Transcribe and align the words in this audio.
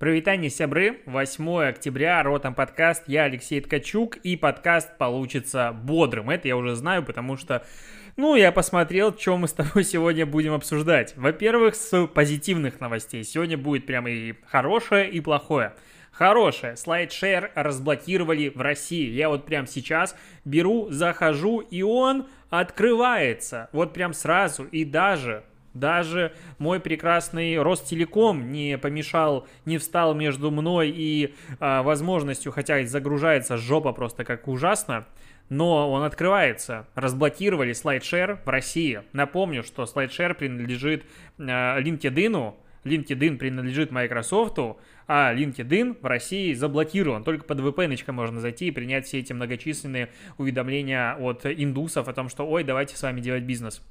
Провитание 0.00 0.48
сябры, 0.48 1.02
8 1.04 1.68
октября, 1.68 2.22
Ротом 2.22 2.54
подкаст, 2.54 3.02
я 3.06 3.24
Алексей 3.24 3.60
Ткачук, 3.60 4.16
и 4.16 4.34
подкаст 4.34 4.96
получится 4.96 5.72
бодрым. 5.78 6.30
Это 6.30 6.48
я 6.48 6.56
уже 6.56 6.74
знаю, 6.74 7.04
потому 7.04 7.36
что, 7.36 7.66
ну, 8.16 8.34
я 8.34 8.50
посмотрел, 8.50 9.14
что 9.14 9.36
мы 9.36 9.46
с 9.46 9.52
тобой 9.52 9.84
сегодня 9.84 10.24
будем 10.24 10.54
обсуждать. 10.54 11.14
Во-первых, 11.18 11.74
с 11.74 12.06
позитивных 12.06 12.80
новостей. 12.80 13.22
Сегодня 13.24 13.58
будет 13.58 13.84
прямо 13.84 14.08
и 14.08 14.36
хорошее, 14.46 15.10
и 15.10 15.20
плохое. 15.20 15.74
Хорошее. 16.12 16.76
SlideShare 16.76 17.50
разблокировали 17.54 18.48
в 18.48 18.60
России. 18.62 19.10
Я 19.10 19.28
вот 19.28 19.44
прямо 19.44 19.66
сейчас 19.66 20.16
беру, 20.46 20.90
захожу, 20.90 21.60
и 21.60 21.82
он 21.82 22.26
открывается. 22.48 23.68
Вот 23.72 23.92
прям 23.92 24.14
сразу. 24.14 24.64
И 24.64 24.86
даже 24.86 25.44
даже 25.74 26.32
мой 26.58 26.80
прекрасный 26.80 27.60
Ростелеком 27.60 28.50
не 28.52 28.78
помешал, 28.78 29.46
не 29.64 29.78
встал 29.78 30.14
между 30.14 30.50
мной 30.50 30.92
и 30.94 31.34
а, 31.58 31.82
возможностью, 31.82 32.52
хотя 32.52 32.84
загружается 32.86 33.56
жопа 33.56 33.92
просто 33.92 34.24
как 34.24 34.48
ужасно, 34.48 35.06
но 35.48 35.90
он 35.90 36.02
открывается. 36.02 36.86
Разблокировали 36.94 37.72
SlideShare 37.72 38.38
в 38.44 38.48
России. 38.48 39.02
Напомню, 39.12 39.62
что 39.62 39.84
SlideShare 39.84 40.34
принадлежит 40.34 41.04
а, 41.38 41.80
LinkedIn, 41.80 42.54
LinkedIn 42.84 43.36
принадлежит 43.36 43.90
Microsoft, 43.90 44.58
а 45.06 45.34
LinkedIn 45.34 45.98
в 46.00 46.06
России 46.06 46.54
заблокирован. 46.54 47.24
Только 47.24 47.44
под 47.44 47.60
VPN 47.60 48.12
можно 48.12 48.40
зайти 48.40 48.68
и 48.68 48.70
принять 48.70 49.06
все 49.06 49.18
эти 49.18 49.32
многочисленные 49.32 50.08
уведомления 50.38 51.14
от 51.16 51.44
индусов 51.44 52.08
о 52.08 52.12
том, 52.12 52.28
что 52.28 52.48
ой, 52.48 52.64
давайте 52.64 52.96
с 52.96 53.02
вами 53.02 53.20
делать 53.20 53.42
бизнес 53.42 53.82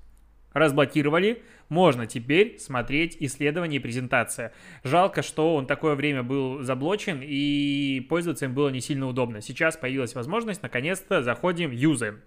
разблокировали, 0.54 1.44
можно 1.70 2.08
теперь 2.08 2.58
смотреть 2.58 3.16
исследование 3.20 3.80
и 3.80 3.84
презентация. 3.84 4.54
Жалко, 4.84 5.22
что 5.22 5.56
он 5.56 5.68
такое 5.68 5.96
время 5.96 6.24
был 6.24 6.64
заблочен 6.64 7.22
и 7.22 8.06
пользоваться 8.10 8.46
им 8.46 8.56
было 8.56 8.70
не 8.70 8.82
сильно 8.82 9.08
удобно. 9.08 9.42
Сейчас 9.42 9.78
появилась 9.78 10.16
возможность, 10.16 10.64
наконец-то 10.64 11.22
заходим, 11.22 11.72
юзаем. 11.72 12.22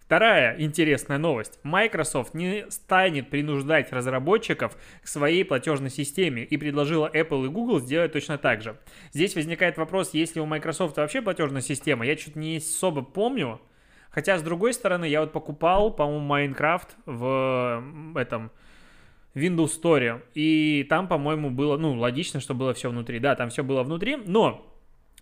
Вторая 0.00 0.56
интересная 0.58 1.16
новость. 1.16 1.58
Microsoft 1.62 2.34
не 2.34 2.70
станет 2.70 3.30
принуждать 3.30 3.92
разработчиков 3.92 4.76
к 5.02 5.08
своей 5.08 5.42
платежной 5.42 5.88
системе 5.88 6.44
и 6.44 6.58
предложила 6.58 7.10
Apple 7.12 7.46
и 7.46 7.48
Google 7.48 7.80
сделать 7.80 8.12
точно 8.12 8.36
так 8.36 8.60
же. 8.60 8.76
Здесь 9.14 9.34
возникает 9.34 9.78
вопрос, 9.78 10.12
есть 10.12 10.36
ли 10.36 10.42
у 10.42 10.46
Microsoft 10.46 10.98
вообще 10.98 11.22
платежная 11.22 11.62
система? 11.62 12.04
Я 12.04 12.18
что-то 12.18 12.38
не 12.38 12.58
особо 12.58 13.00
помню, 13.00 13.60
Хотя, 14.12 14.38
с 14.38 14.42
другой 14.42 14.74
стороны, 14.74 15.06
я 15.06 15.20
вот 15.20 15.32
покупал, 15.32 15.90
по-моему, 15.90 16.24
Майнкрафт 16.24 16.96
в 17.06 17.82
этом 18.14 18.50
Windows 19.34 19.70
Store, 19.82 20.22
и 20.34 20.86
там, 20.88 21.08
по-моему, 21.08 21.50
было, 21.50 21.78
ну, 21.78 21.98
логично, 21.98 22.38
что 22.38 22.54
было 22.54 22.74
все 22.74 22.90
внутри. 22.90 23.18
Да, 23.18 23.34
там 23.34 23.48
все 23.48 23.64
было 23.64 23.82
внутри, 23.82 24.16
но 24.16 24.71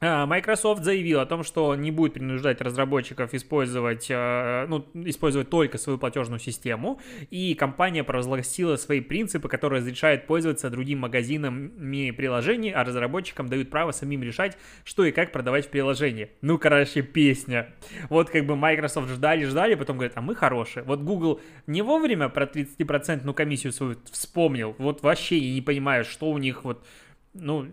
Microsoft 0.00 0.82
заявил 0.82 1.20
о 1.20 1.26
том, 1.26 1.44
что 1.44 1.74
не 1.74 1.90
будет 1.90 2.14
принуждать 2.14 2.62
разработчиков 2.62 3.34
использовать, 3.34 4.06
э, 4.08 4.66
ну, 4.66 4.86
использовать 4.94 5.50
только 5.50 5.76
свою 5.76 5.98
платежную 5.98 6.40
систему, 6.40 6.98
и 7.30 7.54
компания 7.54 8.02
провозгласила 8.02 8.76
свои 8.76 9.00
принципы, 9.00 9.48
которые 9.48 9.80
разрешают 9.80 10.26
пользоваться 10.26 10.70
другими 10.70 11.00
магазинами 11.00 12.12
приложений, 12.12 12.70
а 12.70 12.84
разработчикам 12.84 13.48
дают 13.48 13.68
право 13.68 13.92
самим 13.92 14.22
решать, 14.22 14.56
что 14.84 15.04
и 15.04 15.12
как 15.12 15.32
продавать 15.32 15.66
в 15.66 15.68
приложении. 15.68 16.30
Ну, 16.40 16.58
короче, 16.58 17.02
песня. 17.02 17.74
Вот 18.08 18.30
как 18.30 18.46
бы 18.46 18.56
Microsoft 18.56 19.10
ждали-ждали, 19.10 19.74
потом 19.74 19.98
говорят, 19.98 20.16
а 20.16 20.22
мы 20.22 20.34
хорошие. 20.34 20.82
Вот 20.82 21.00
Google 21.00 21.42
не 21.66 21.82
вовремя 21.82 22.30
про 22.30 22.46
30% 22.46 23.34
комиссию 23.34 23.72
свою 23.72 23.96
вспомнил, 24.10 24.74
вот 24.78 25.02
вообще 25.02 25.36
я 25.36 25.54
не 25.54 25.60
понимаю, 25.60 26.04
что 26.04 26.30
у 26.30 26.38
них 26.38 26.64
вот, 26.64 26.86
ну, 27.34 27.66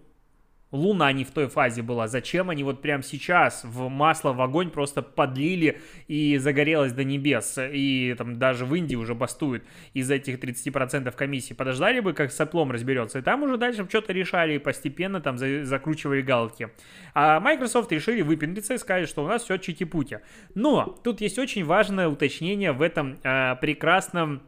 Луна 0.78 1.12
не 1.12 1.24
в 1.24 1.32
той 1.32 1.48
фазе 1.48 1.82
была. 1.82 2.08
Зачем 2.08 2.50
они 2.50 2.64
вот 2.64 2.82
прямо 2.82 3.04
сейчас 3.04 3.64
в 3.64 3.90
масло 3.90 4.34
в 4.34 4.42
огонь 4.42 4.70
просто 4.70 5.02
подлили 5.02 5.82
и 6.08 6.38
загорелось 6.38 6.94
до 6.94 7.04
небес? 7.04 7.58
И 7.60 8.16
там 8.18 8.38
даже 8.40 8.66
в 8.66 8.74
Индии 8.76 8.96
уже 8.96 9.16
бастуют 9.16 9.64
из 9.94 10.10
этих 10.10 10.40
30% 10.40 11.12
комиссии. 11.12 11.54
Подождали 11.54 12.00
бы, 12.00 12.14
как 12.14 12.32
с 12.32 12.40
Apple 12.40 12.72
разберется. 12.72 13.20
И 13.20 13.22
там 13.22 13.44
уже 13.44 13.58
дальше 13.58 13.86
что-то 13.90 14.14
решали 14.14 14.56
и 14.56 14.60
постепенно 14.60 15.20
там 15.22 15.38
за 15.38 15.66
закручивали 15.66 16.22
галки. 16.22 16.70
А 17.14 17.40
Microsoft 17.40 17.92
решили 17.92 18.22
выпендриться 18.22 18.76
и 18.76 18.78
сказать, 18.78 19.10
что 19.10 19.24
у 19.24 19.28
нас 19.28 19.44
все 19.44 19.58
чики-пути. 19.58 20.18
Но 20.56 20.98
тут 21.04 21.22
есть 21.22 21.40
очень 21.40 21.66
важное 21.66 22.08
уточнение 22.08 22.72
в 22.72 22.82
этом 22.82 23.18
э, 23.24 23.56
прекрасном 23.60 24.42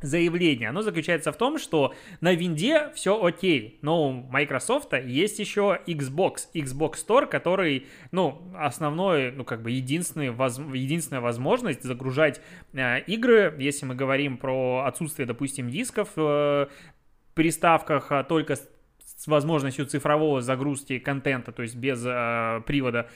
заявление. 0.00 0.68
Оно 0.68 0.82
заключается 0.82 1.32
в 1.32 1.36
том, 1.36 1.58
что 1.58 1.94
на 2.20 2.34
винде 2.34 2.90
все 2.94 3.22
окей, 3.22 3.78
но 3.82 4.08
у 4.08 4.12
Microsoft 4.12 4.92
есть 4.92 5.38
еще 5.38 5.80
Xbox, 5.86 6.48
Xbox 6.54 6.94
Store, 7.06 7.26
который, 7.26 7.86
ну, 8.12 8.40
основной, 8.56 9.32
ну, 9.32 9.44
как 9.44 9.62
бы 9.62 9.70
единственный, 9.70 10.30
воз, 10.30 10.58
единственная 10.58 11.20
возможность 11.20 11.82
загружать 11.82 12.40
э, 12.72 13.00
игры, 13.02 13.54
если 13.58 13.86
мы 13.86 13.94
говорим 13.94 14.38
про 14.38 14.84
отсутствие, 14.86 15.26
допустим, 15.26 15.70
дисков 15.70 16.10
э, 16.16 16.66
приставках, 17.34 18.12
а 18.12 18.24
только 18.24 18.56
с 18.56 19.26
возможностью 19.26 19.86
цифрового 19.86 20.40
загрузки 20.42 20.98
контента, 20.98 21.50
то 21.50 21.62
есть 21.62 21.74
без 21.74 22.04
э, 22.06 22.62
привода, 22.66 23.08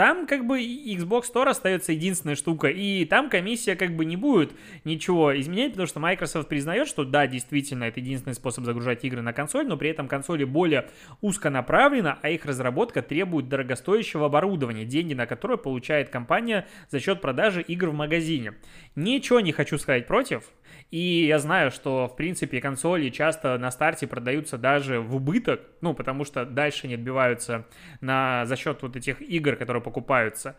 там 0.00 0.26
как 0.26 0.46
бы 0.46 0.62
Xbox 0.62 1.24
Store 1.30 1.50
остается 1.50 1.92
единственная 1.92 2.34
штука, 2.34 2.68
и 2.68 3.04
там 3.04 3.28
комиссия 3.28 3.76
как 3.76 3.94
бы 3.94 4.06
не 4.06 4.16
будет 4.16 4.50
ничего 4.84 5.38
изменять, 5.38 5.72
потому 5.72 5.86
что 5.86 6.00
Microsoft 6.00 6.48
признает, 6.48 6.88
что 6.88 7.04
да, 7.04 7.26
действительно, 7.26 7.84
это 7.84 8.00
единственный 8.00 8.32
способ 8.32 8.64
загружать 8.64 9.04
игры 9.04 9.20
на 9.20 9.34
консоль, 9.34 9.66
но 9.66 9.76
при 9.76 9.90
этом 9.90 10.08
консоли 10.08 10.44
более 10.44 10.88
узконаправлена, 11.20 12.18
а 12.22 12.30
их 12.30 12.46
разработка 12.46 13.02
требует 13.02 13.50
дорогостоящего 13.50 14.24
оборудования, 14.24 14.86
деньги 14.86 15.12
на 15.12 15.26
которое 15.26 15.58
получает 15.58 16.08
компания 16.08 16.66
за 16.88 16.98
счет 16.98 17.20
продажи 17.20 17.60
игр 17.60 17.90
в 17.90 17.94
магазине. 17.94 18.54
Ничего 18.96 19.40
не 19.40 19.52
хочу 19.52 19.76
сказать 19.76 20.06
против, 20.06 20.44
и 20.90 21.26
я 21.26 21.38
знаю, 21.38 21.70
что, 21.70 22.08
в 22.08 22.16
принципе, 22.16 22.60
консоли 22.60 23.10
часто 23.10 23.56
на 23.58 23.70
старте 23.70 24.06
продаются 24.08 24.58
даже 24.58 25.00
в 25.00 25.14
убыток, 25.14 25.60
ну, 25.80 25.94
потому 25.94 26.24
что 26.24 26.44
дальше 26.44 26.88
не 26.88 26.94
отбиваются 26.94 27.66
на, 28.00 28.44
за 28.46 28.56
счет 28.56 28.82
вот 28.82 28.96
этих 28.96 29.22
игр, 29.22 29.54
которые 29.54 29.82
покупаются. 29.82 30.56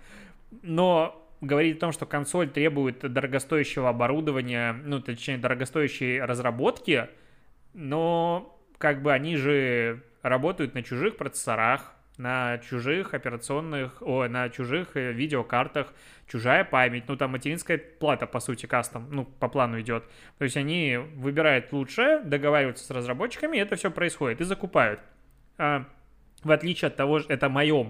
Но 0.61 1.21
говорить 1.41 1.77
о 1.77 1.79
том, 1.81 1.91
что 1.91 2.05
консоль 2.05 2.49
требует 2.49 2.99
дорогостоящего 2.99 3.89
оборудования, 3.89 4.73
ну, 4.85 5.01
точнее, 5.01 5.37
дорогостоящей 5.37 6.21
разработки, 6.21 7.09
но 7.73 8.57
как 8.77 9.01
бы 9.01 9.11
они 9.11 9.35
же 9.35 10.03
работают 10.21 10.75
на 10.75 10.83
чужих 10.83 11.17
процессорах, 11.17 11.93
на 12.21 12.59
чужих 12.59 13.13
операционных, 13.13 14.01
о, 14.01 14.27
на 14.27 14.49
чужих 14.49 14.95
э, 14.95 15.11
видеокартах, 15.11 15.93
чужая 16.27 16.63
память, 16.63 17.05
ну 17.07 17.17
там 17.17 17.31
материнская 17.31 17.77
плата, 17.77 18.27
по 18.27 18.39
сути, 18.39 18.65
кастом, 18.65 19.07
ну, 19.11 19.25
по 19.25 19.49
плану 19.49 19.79
идет. 19.81 20.03
То 20.37 20.43
есть 20.45 20.55
они 20.57 20.97
выбирают 21.15 21.73
лучшее, 21.73 22.19
договариваются 22.19 22.85
с 22.85 22.91
разработчиками, 22.91 23.57
и 23.57 23.59
это 23.59 23.75
все 23.75 23.91
происходит, 23.91 24.41
и 24.41 24.43
закупают. 24.43 24.99
А 26.43 26.47
в 26.47 26.51
отличие 26.51 26.87
от 26.87 26.95
того 26.95 27.19
же, 27.19 27.25
это 27.29 27.49
мое 27.49 27.83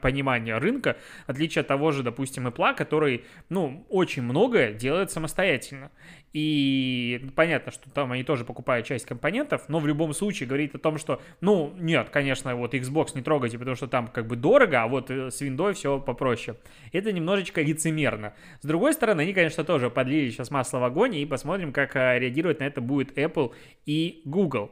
понимание 0.00 0.58
рынка, 0.58 0.96
в 1.26 1.30
отличие 1.30 1.60
от 1.60 1.66
того 1.66 1.92
же, 1.92 2.02
допустим, 2.02 2.46
Apple, 2.46 2.74
который, 2.74 3.24
ну, 3.48 3.86
очень 3.88 4.22
многое 4.22 4.72
делает 4.72 5.10
самостоятельно. 5.10 5.90
И 6.32 7.30
понятно, 7.34 7.72
что 7.72 7.90
там 7.90 8.12
они 8.12 8.22
тоже 8.22 8.44
покупают 8.44 8.86
часть 8.86 9.06
компонентов, 9.06 9.68
но 9.68 9.78
в 9.78 9.86
любом 9.86 10.12
случае 10.12 10.46
говорит 10.46 10.74
о 10.74 10.78
том, 10.78 10.98
что, 10.98 11.22
ну, 11.40 11.74
нет, 11.78 12.10
конечно, 12.10 12.54
вот 12.54 12.74
Xbox 12.74 13.12
не 13.14 13.22
трогайте, 13.22 13.58
потому 13.58 13.76
что 13.76 13.86
там 13.86 14.08
как 14.08 14.26
бы 14.26 14.36
дорого, 14.36 14.82
а 14.82 14.88
вот 14.88 15.10
э, 15.10 15.30
с 15.30 15.40
Windows 15.40 15.74
все 15.74 15.98
попроще. 16.00 16.56
Это 16.92 17.12
немножечко 17.12 17.62
лицемерно. 17.62 18.34
С 18.60 18.66
другой 18.66 18.92
стороны, 18.92 19.22
они, 19.22 19.32
конечно, 19.32 19.64
тоже 19.64 19.90
подлили 19.90 20.30
сейчас 20.30 20.50
масло 20.50 20.78
в 20.78 20.84
огонь, 20.84 21.14
и 21.16 21.26
посмотрим, 21.26 21.72
как 21.72 21.96
э, 21.96 22.18
реагировать 22.18 22.60
на 22.60 22.64
это 22.64 22.80
будет 22.80 23.16
Apple 23.16 23.54
и 23.86 24.22
Google. 24.24 24.70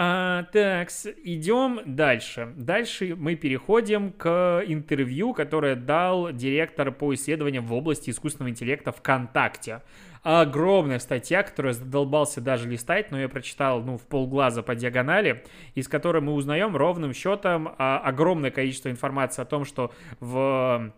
А, 0.00 0.44
так, 0.52 0.90
идем 1.24 1.80
дальше. 1.84 2.52
Дальше 2.54 3.16
мы 3.16 3.34
переходим 3.34 4.12
к 4.12 4.62
интервью, 4.64 5.34
которое 5.34 5.74
дал 5.74 6.30
директор 6.30 6.92
по 6.92 7.12
исследованиям 7.14 7.66
в 7.66 7.74
области 7.74 8.10
искусственного 8.10 8.50
интеллекта 8.50 8.92
ВКонтакте. 8.92 9.82
Огромная 10.22 11.00
статья, 11.00 11.42
которую 11.42 11.74
задолбался 11.74 12.40
даже 12.40 12.68
листать, 12.68 13.10
но 13.10 13.20
я 13.20 13.28
прочитал, 13.28 13.82
ну, 13.82 13.98
в 13.98 14.02
полглаза 14.02 14.62
по 14.62 14.76
диагонали, 14.76 15.42
из 15.74 15.88
которой 15.88 16.22
мы 16.22 16.34
узнаем 16.34 16.76
ровным 16.76 17.12
счетом 17.12 17.74
а, 17.76 17.98
огромное 17.98 18.52
количество 18.52 18.90
информации 18.90 19.42
о 19.42 19.46
том, 19.46 19.64
что 19.64 19.92
в 20.20 20.92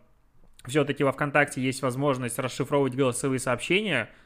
все-таки 0.67 1.05
во 1.05 1.13
ВКонтакте 1.13 1.63
есть 1.63 1.81
возможность 1.81 2.39
расшифровывать 2.39 2.95
голосовые 2.95 3.39
сообщения– 3.39 4.11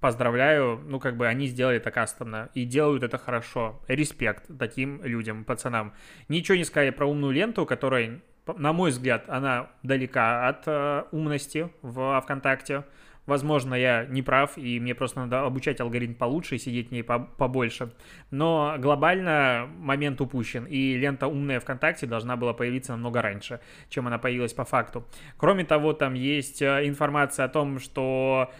поздравляю, 0.00 0.80
ну, 0.84 0.98
как 1.00 1.16
бы 1.16 1.26
они 1.26 1.46
сделали 1.46 1.76
это 1.76 1.90
кастомно 1.90 2.50
и 2.54 2.64
делают 2.64 3.02
это 3.02 3.18
хорошо. 3.18 3.80
Респект 3.88 4.44
таким 4.58 5.02
людям, 5.02 5.44
пацанам. 5.44 5.94
Ничего 6.28 6.56
не 6.56 6.64
сказали 6.64 6.90
про 6.90 7.06
умную 7.06 7.32
ленту, 7.32 7.66
которая, 7.66 8.20
на 8.56 8.72
мой 8.72 8.90
взгляд, 8.90 9.24
она 9.28 9.70
далека 9.82 10.48
от 10.48 10.62
э, 10.66 11.04
умности 11.12 11.70
в 11.82 12.20
ВКонтакте. 12.22 12.84
Возможно, 13.26 13.74
я 13.74 14.04
не 14.04 14.22
прав, 14.22 14.56
и 14.56 14.78
мне 14.78 14.94
просто 14.94 15.18
надо 15.20 15.44
обучать 15.44 15.80
алгоритм 15.80 16.14
получше 16.14 16.54
и 16.54 16.58
сидеть 16.58 16.90
в 16.90 16.92
ней 16.92 17.02
побольше. 17.02 17.92
Но 18.30 18.76
глобально 18.78 19.68
момент 19.78 20.20
упущен, 20.20 20.64
и 20.64 20.96
лента 20.96 21.26
«Умная 21.26 21.58
ВКонтакте» 21.58 22.06
должна 22.06 22.36
была 22.36 22.52
появиться 22.52 22.92
намного 22.92 23.22
раньше, 23.22 23.58
чем 23.88 24.06
она 24.06 24.18
появилась 24.18 24.52
по 24.52 24.64
факту. 24.64 25.04
Кроме 25.38 25.64
того, 25.64 25.92
там 25.92 26.14
есть 26.14 26.62
э, 26.62 26.86
информация 26.86 27.46
о 27.46 27.48
том, 27.48 27.80
что 27.80 28.52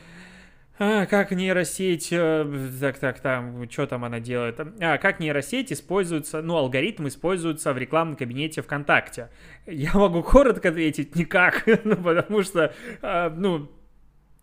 а, 0.79 1.07
как 1.07 1.31
нейросеть, 1.31 2.09
э, 2.13 2.69
так, 2.81 2.99
так, 2.99 3.21
там, 3.21 3.69
что 3.71 3.87
там 3.87 4.05
она 4.05 4.21
делает? 4.21 4.61
А, 4.81 4.99
как 4.99 5.21
нейросеть 5.21 5.73
используется, 5.73 6.43
ну, 6.43 6.57
алгоритм 6.57 7.09
используется 7.09 7.73
в 7.73 7.79
рекламном 7.79 8.17
кабинете 8.17 8.61
ВКонтакте. 8.61 9.31
Я 9.67 9.95
могу 9.95 10.23
коротко 10.23 10.69
ответить, 10.69 11.17
никак, 11.17 11.65
ну, 11.85 11.97
потому 11.97 12.43
что, 12.43 12.75
а, 13.01 13.31
ну, 13.31 13.71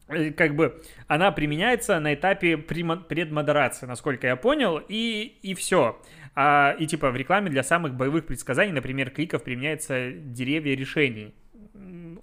э, 0.08 0.32
как 0.32 0.56
бы 0.56 0.82
она 1.08 1.32
применяется 1.32 2.00
на 2.00 2.16
этапе 2.16 2.58
предмодерации, 2.58 3.86
насколько 3.86 4.26
я 4.26 4.36
понял, 4.36 4.82
и, 4.88 5.38
и 5.44 5.54
все. 5.54 6.02
А, 6.36 6.76
и 6.80 6.88
типа 6.88 7.12
в 7.12 7.16
рекламе 7.16 7.52
для 7.52 7.62
самых 7.62 7.94
боевых 7.94 8.26
предсказаний, 8.26 8.72
например, 8.72 9.12
кликов 9.12 9.44
применяется 9.44 10.12
деревья 10.12 10.76
решений 10.76 11.36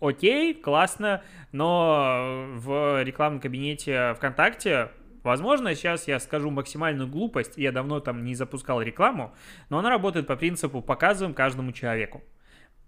окей, 0.00 0.54
классно, 0.54 1.22
но 1.52 2.46
в 2.54 3.02
рекламном 3.02 3.40
кабинете 3.40 4.14
ВКонтакте 4.14 4.90
Возможно, 5.22 5.74
сейчас 5.74 6.08
я 6.08 6.18
скажу 6.18 6.50
максимальную 6.50 7.08
глупость, 7.08 7.56
я 7.56 7.72
давно 7.72 8.00
там 8.00 8.24
не 8.24 8.34
запускал 8.34 8.80
рекламу, 8.80 9.34
но 9.68 9.78
она 9.78 9.90
работает 9.90 10.26
по 10.26 10.36
принципу 10.36 10.80
показываем 10.80 11.34
каждому 11.34 11.72
человеку. 11.72 12.22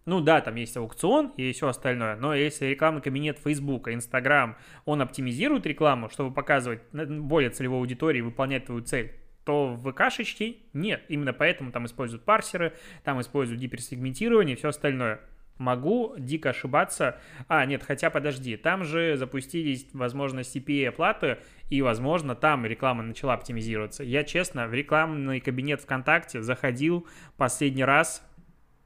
Ну 0.05 0.21
да, 0.21 0.41
там 0.41 0.57
есть 0.57 0.77
аукцион 0.77 1.33
и 1.37 1.53
все 1.53 1.69
остальное, 1.69 2.17
но 2.17 2.35
если 2.35 2.67
рекламный 2.67 3.03
кабинет 3.03 3.39
Facebook, 3.39 3.89
Instagram, 3.89 4.57
он 4.85 5.01
оптимизирует 5.01 5.67
рекламу, 5.67 6.09
чтобы 6.09 6.35
показывать 6.35 6.81
более 6.93 7.51
целевой 7.51 7.79
аудитории 7.79 8.21
выполнять 8.21 8.67
твою 8.67 8.81
цель, 8.81 9.13
то 9.45 9.75
в 9.75 9.93
ВКшечке 9.93 10.57
нет. 10.73 11.05
Именно 11.09 11.33
поэтому 11.33 11.71
там 11.71 11.87
используют 11.87 12.25
парсеры, 12.25 12.73
там 13.05 13.21
используют 13.21 13.61
гиперсегментирование 13.61 14.57
и 14.57 14.59
все 14.59 14.69
остальное. 14.69 15.21
Могу 15.59 16.15
дико 16.19 16.51
ошибаться. 16.51 17.21
А, 17.49 17.65
нет, 17.67 17.83
хотя 17.83 18.11
подожди, 18.11 18.57
там 18.57 18.85
же 18.85 19.17
запустились, 19.17 19.87
возможно, 19.93 20.41
CPA-оплаты, 20.41 21.39
и, 21.71 21.83
возможно, 21.83 22.35
там 22.35 22.67
реклама 22.67 23.03
начала 23.03 23.35
оптимизироваться. 23.35 24.03
Я, 24.03 24.25
честно, 24.25 24.67
в 24.67 24.75
рекламный 24.75 25.41
кабинет 25.41 25.81
ВКонтакте 25.81 26.43
заходил 26.43 27.07
последний 27.37 27.85
раз 27.85 28.27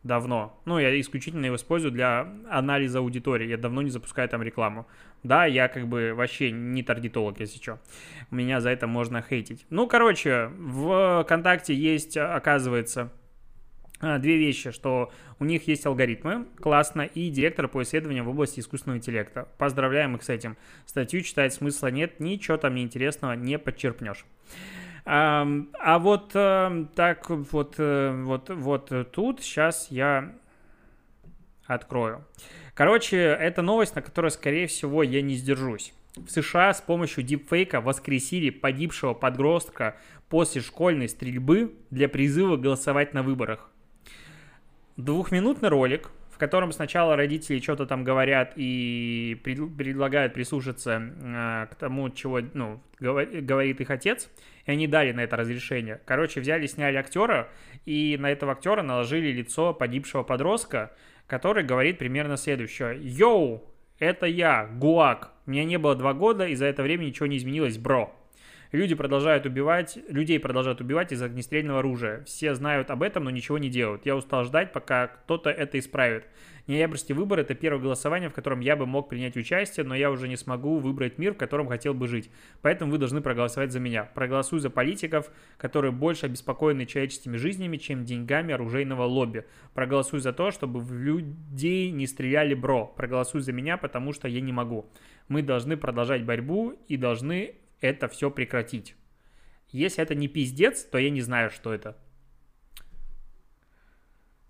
давно. 0.06 0.60
Ну, 0.64 0.78
я 0.78 0.98
исключительно 1.00 1.46
его 1.46 1.56
использую 1.56 1.92
для 1.92 2.32
анализа 2.50 3.00
аудитории. 3.00 3.48
Я 3.48 3.56
давно 3.56 3.82
не 3.82 3.90
запускаю 3.90 4.28
там 4.28 4.42
рекламу. 4.42 4.86
Да, 5.22 5.44
я 5.46 5.68
как 5.68 5.88
бы 5.88 6.12
вообще 6.14 6.50
не 6.52 6.82
таргетолог, 6.82 7.40
если 7.40 7.58
что. 7.58 7.80
Меня 8.30 8.60
за 8.60 8.70
это 8.70 8.86
можно 8.86 9.22
хейтить. 9.22 9.66
Ну, 9.70 9.86
короче, 9.86 10.50
в 10.56 11.24
ВКонтакте 11.24 11.74
есть, 11.74 12.16
оказывается, 12.16 13.12
две 14.00 14.36
вещи, 14.36 14.70
что 14.70 15.12
у 15.38 15.44
них 15.44 15.68
есть 15.68 15.86
алгоритмы, 15.86 16.46
классно, 16.60 17.02
и 17.02 17.30
директор 17.30 17.68
по 17.68 17.82
исследованиям 17.82 18.26
в 18.26 18.30
области 18.30 18.60
искусственного 18.60 18.98
интеллекта. 18.98 19.48
Поздравляем 19.58 20.16
их 20.16 20.22
с 20.22 20.28
этим. 20.28 20.56
Статью 20.84 21.22
читать 21.22 21.54
смысла 21.54 21.88
нет, 21.88 22.20
ничего 22.20 22.56
там 22.56 22.74
неинтересного 22.74 23.32
не 23.32 23.58
подчерпнешь. 23.58 24.24
А, 25.04 25.46
а 25.78 25.98
вот 25.98 26.32
так 26.32 27.30
вот, 27.30 27.74
э, 27.78 28.22
вот, 28.24 28.50
вот 28.50 29.12
тут 29.12 29.40
сейчас 29.40 29.86
я 29.90 30.34
открою. 31.66 32.24
Короче, 32.74 33.16
это 33.16 33.62
новость, 33.62 33.94
на 33.94 34.02
которой, 34.02 34.30
скорее 34.30 34.66
всего, 34.66 35.02
я 35.02 35.22
не 35.22 35.34
сдержусь. 35.36 35.94
В 36.16 36.30
США 36.30 36.72
с 36.72 36.80
помощью 36.80 37.24
дипфейка 37.24 37.80
воскресили 37.80 38.50
погибшего 38.50 39.14
подростка 39.14 39.96
после 40.28 40.60
школьной 40.60 41.08
стрельбы 41.08 41.74
для 41.90 42.08
призыва 42.08 42.56
голосовать 42.56 43.14
на 43.14 43.22
выборах 43.22 43.70
двухминутный 44.96 45.68
ролик, 45.68 46.10
в 46.30 46.38
котором 46.38 46.72
сначала 46.72 47.16
родители 47.16 47.60
что-то 47.60 47.86
там 47.86 48.04
говорят 48.04 48.52
и 48.56 49.40
предлагают 49.42 50.34
прислушаться 50.34 51.00
э, 51.00 51.66
к 51.70 51.74
тому, 51.76 52.10
чего 52.10 52.40
ну, 52.52 52.82
говорит 53.00 53.80
их 53.80 53.90
отец, 53.90 54.28
и 54.66 54.70
они 54.70 54.86
дали 54.86 55.12
на 55.12 55.20
это 55.20 55.36
разрешение. 55.36 56.00
Короче, 56.04 56.40
взяли, 56.40 56.66
сняли 56.66 56.96
актера, 56.96 57.48
и 57.86 58.16
на 58.18 58.30
этого 58.30 58.52
актера 58.52 58.82
наложили 58.82 59.32
лицо 59.32 59.72
погибшего 59.72 60.22
подростка, 60.22 60.92
который 61.26 61.64
говорит 61.64 61.98
примерно 61.98 62.36
следующее. 62.36 62.98
«Йоу, 63.00 63.64
это 63.98 64.26
я, 64.26 64.66
Гуак. 64.66 65.32
Мне 65.46 65.64
не 65.64 65.78
было 65.78 65.94
два 65.94 66.12
года, 66.14 66.46
и 66.46 66.54
за 66.54 66.66
это 66.66 66.82
время 66.82 67.04
ничего 67.04 67.26
не 67.26 67.36
изменилось, 67.36 67.78
бро». 67.78 68.15
Люди 68.72 68.94
продолжают 68.94 69.46
убивать, 69.46 69.98
людей 70.08 70.40
продолжают 70.40 70.80
убивать 70.80 71.12
из 71.12 71.22
огнестрельного 71.22 71.78
оружия. 71.78 72.24
Все 72.24 72.54
знают 72.54 72.90
об 72.90 73.02
этом, 73.02 73.24
но 73.24 73.30
ничего 73.30 73.58
не 73.58 73.68
делают. 73.68 74.06
Я 74.06 74.16
устал 74.16 74.44
ждать, 74.44 74.72
пока 74.72 75.08
кто-то 75.08 75.50
это 75.50 75.78
исправит. 75.78 76.24
Ноябрьский 76.66 77.14
выбор– 77.14 77.38
это 77.40 77.54
первое 77.54 77.80
голосование, 77.80 78.28
в 78.28 78.34
котором 78.34 78.58
я 78.58 78.74
бы 78.74 78.86
мог 78.86 79.08
принять 79.08 79.36
участие, 79.36 79.86
но 79.86 79.94
я 79.94 80.10
уже 80.10 80.26
не 80.26 80.36
смогу 80.36 80.78
выбрать 80.78 81.16
мир, 81.16 81.34
в 81.34 81.36
котором 81.36 81.68
хотел 81.68 81.94
бы 81.94 82.08
жить. 82.08 82.28
Поэтому 82.60 82.90
вы 82.90 82.98
должны 82.98 83.20
проголосовать 83.20 83.70
за 83.70 83.78
меня. 83.78 84.04
Проголосуй 84.14 84.58
за 84.58 84.68
политиков, 84.68 85.30
которые 85.58 85.92
больше 85.92 86.26
обеспокоены 86.26 86.84
человеческими 86.84 87.36
жизнями, 87.36 87.76
чем 87.76 88.04
деньгами 88.04 88.52
оружейного 88.52 89.04
лобби. 89.04 89.44
Проголосуй 89.74 90.18
за 90.18 90.32
то, 90.32 90.50
чтобы 90.50 90.80
в 90.80 90.92
людей 90.92 91.92
не 91.92 92.08
стреляли 92.08 92.54
бро. 92.54 92.86
Проголосуй 92.86 93.42
за 93.42 93.52
меня, 93.52 93.76
потому 93.76 94.12
что 94.12 94.26
я 94.26 94.40
не 94.40 94.52
могу. 94.52 94.90
Мы 95.28 95.42
должны 95.42 95.76
продолжать 95.76 96.24
борьбу 96.24 96.74
и 96.88 96.96
должны 96.96 97.54
это 97.86 98.08
все 98.08 98.30
прекратить. 98.30 98.94
Если 99.70 100.02
это 100.02 100.14
не 100.14 100.28
пиздец, 100.28 100.84
то 100.84 100.98
я 100.98 101.10
не 101.10 101.20
знаю, 101.20 101.50
что 101.50 101.72
это. 101.72 101.96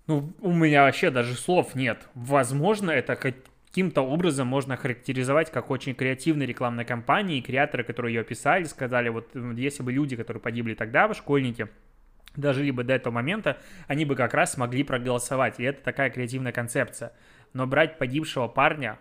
Ну, 0.06 0.32
у 0.40 0.52
меня 0.52 0.84
вообще 0.84 1.10
даже 1.10 1.34
слов 1.34 1.74
нет. 1.74 2.08
Возможно, 2.14 2.90
это 2.90 3.16
каким-то 3.16 4.02
образом 4.02 4.46
можно 4.46 4.76
характеризовать 4.76 5.50
как 5.50 5.70
очень 5.70 5.94
креативной 5.94 6.46
рекламной 6.46 6.84
кампании, 6.84 7.40
креаторы, 7.40 7.82
которые 7.82 8.14
ее 8.14 8.24
писали, 8.24 8.64
сказали, 8.64 9.08
вот 9.08 9.34
если 9.34 9.82
бы 9.82 9.92
люди, 9.92 10.14
которые 10.14 10.40
погибли 10.40 10.74
тогда, 10.74 11.12
школьники, 11.12 11.68
дожили 12.36 12.70
бы 12.70 12.84
до 12.84 12.94
этого 12.94 13.12
момента, 13.12 13.58
они 13.88 14.04
бы 14.04 14.14
как 14.14 14.34
раз 14.34 14.52
смогли 14.52 14.84
проголосовать. 14.84 15.58
И 15.58 15.64
это 15.64 15.82
такая 15.82 16.10
креативная 16.10 16.52
концепция. 16.52 17.12
Но 17.52 17.66
брать 17.66 17.98
погибшего 17.98 18.48
парня, 18.48 18.98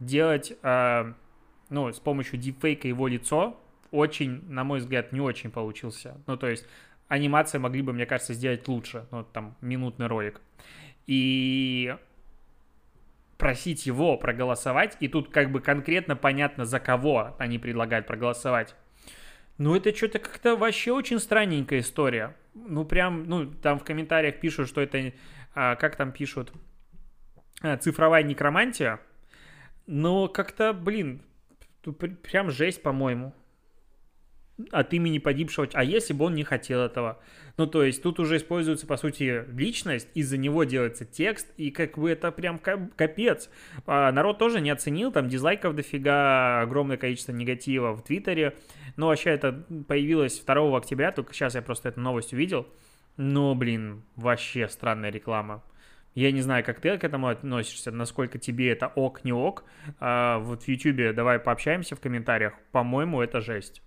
делать 0.00 0.52
э, 0.62 1.12
ну, 1.70 1.92
с 1.92 1.98
помощью 1.98 2.38
дипфейка 2.38 2.88
его 2.88 3.08
лицо 3.08 3.58
очень, 3.90 4.42
на 4.48 4.64
мой 4.64 4.80
взгляд, 4.80 5.12
не 5.12 5.20
очень 5.20 5.50
получился. 5.50 6.20
Ну, 6.26 6.36
то 6.36 6.48
есть 6.48 6.66
анимация 7.08 7.58
могли 7.58 7.82
бы, 7.82 7.92
мне 7.92 8.06
кажется, 8.06 8.34
сделать 8.34 8.66
лучше. 8.68 9.06
Ну, 9.10 9.24
там, 9.24 9.56
минутный 9.60 10.06
ролик. 10.06 10.40
И 11.06 11.94
просить 13.38 13.86
его 13.86 14.16
проголосовать, 14.18 14.96
и 15.00 15.08
тут 15.08 15.30
как 15.30 15.52
бы 15.52 15.60
конкретно 15.60 16.16
понятно, 16.16 16.64
за 16.64 16.80
кого 16.80 17.36
они 17.38 17.58
предлагают 17.58 18.06
проголосовать. 18.06 18.74
Ну, 19.58 19.74
это 19.74 19.94
что-то 19.94 20.18
как-то 20.18 20.56
вообще 20.56 20.92
очень 20.92 21.18
странненькая 21.18 21.80
история. 21.80 22.36
Ну, 22.54 22.84
прям, 22.84 23.24
ну, 23.24 23.46
там 23.46 23.78
в 23.78 23.84
комментариях 23.84 24.40
пишут, 24.40 24.68
что 24.68 24.80
это, 24.80 25.12
а, 25.54 25.76
как 25.76 25.96
там 25.96 26.12
пишут, 26.12 26.52
а, 27.62 27.76
цифровая 27.76 28.22
некромантия. 28.22 29.00
Но 29.86 30.28
как-то, 30.28 30.72
блин, 30.72 31.22
Тут 31.82 31.98
прям 32.22 32.50
жесть, 32.50 32.82
по-моему. 32.82 33.34
От 34.72 34.92
имени 34.92 35.18
погибшего. 35.18 35.68
А 35.72 35.84
если 35.84 36.12
бы 36.12 36.24
он 36.24 36.34
не 36.34 36.42
хотел 36.42 36.80
этого? 36.80 37.20
Ну, 37.56 37.68
то 37.68 37.84
есть 37.84 38.02
тут 38.02 38.18
уже 38.18 38.38
используется, 38.38 38.88
по 38.88 38.96
сути, 38.96 39.44
личность, 39.56 40.08
из-за 40.14 40.36
него 40.36 40.64
делается 40.64 41.04
текст, 41.04 41.46
и 41.56 41.70
как 41.70 41.96
бы 41.96 42.10
это 42.10 42.32
прям 42.32 42.58
капец. 42.58 43.50
А 43.86 44.10
народ 44.10 44.38
тоже 44.38 44.60
не 44.60 44.70
оценил, 44.70 45.12
там 45.12 45.28
дизлайков 45.28 45.76
дофига, 45.76 46.60
огромное 46.60 46.96
количество 46.96 47.30
негатива 47.30 47.92
в 47.92 48.02
Твиттере. 48.02 48.56
Но 48.96 49.06
вообще 49.06 49.30
это 49.30 49.64
появилось 49.86 50.40
2 50.40 50.76
октября, 50.76 51.12
только 51.12 51.32
сейчас 51.32 51.54
я 51.54 51.62
просто 51.62 51.90
эту 51.90 52.00
новость 52.00 52.32
увидел. 52.32 52.66
Но, 53.16 53.54
блин, 53.54 54.02
вообще 54.16 54.68
странная 54.68 55.10
реклама. 55.10 55.62
Я 56.18 56.32
не 56.32 56.40
знаю, 56.40 56.64
как 56.64 56.80
ты 56.80 56.98
к 56.98 57.04
этому 57.04 57.28
относишься, 57.28 57.92
насколько 57.92 58.38
тебе 58.38 58.72
это 58.72 58.88
ок, 58.88 59.22
не 59.22 59.32
ок. 59.32 59.62
А, 60.00 60.40
вот 60.40 60.64
в 60.64 60.68
YouTube 60.68 61.14
давай 61.14 61.38
пообщаемся 61.38 61.94
в 61.94 62.00
комментариях. 62.00 62.54
По-моему, 62.72 63.22
это 63.22 63.40
жесть. 63.40 63.82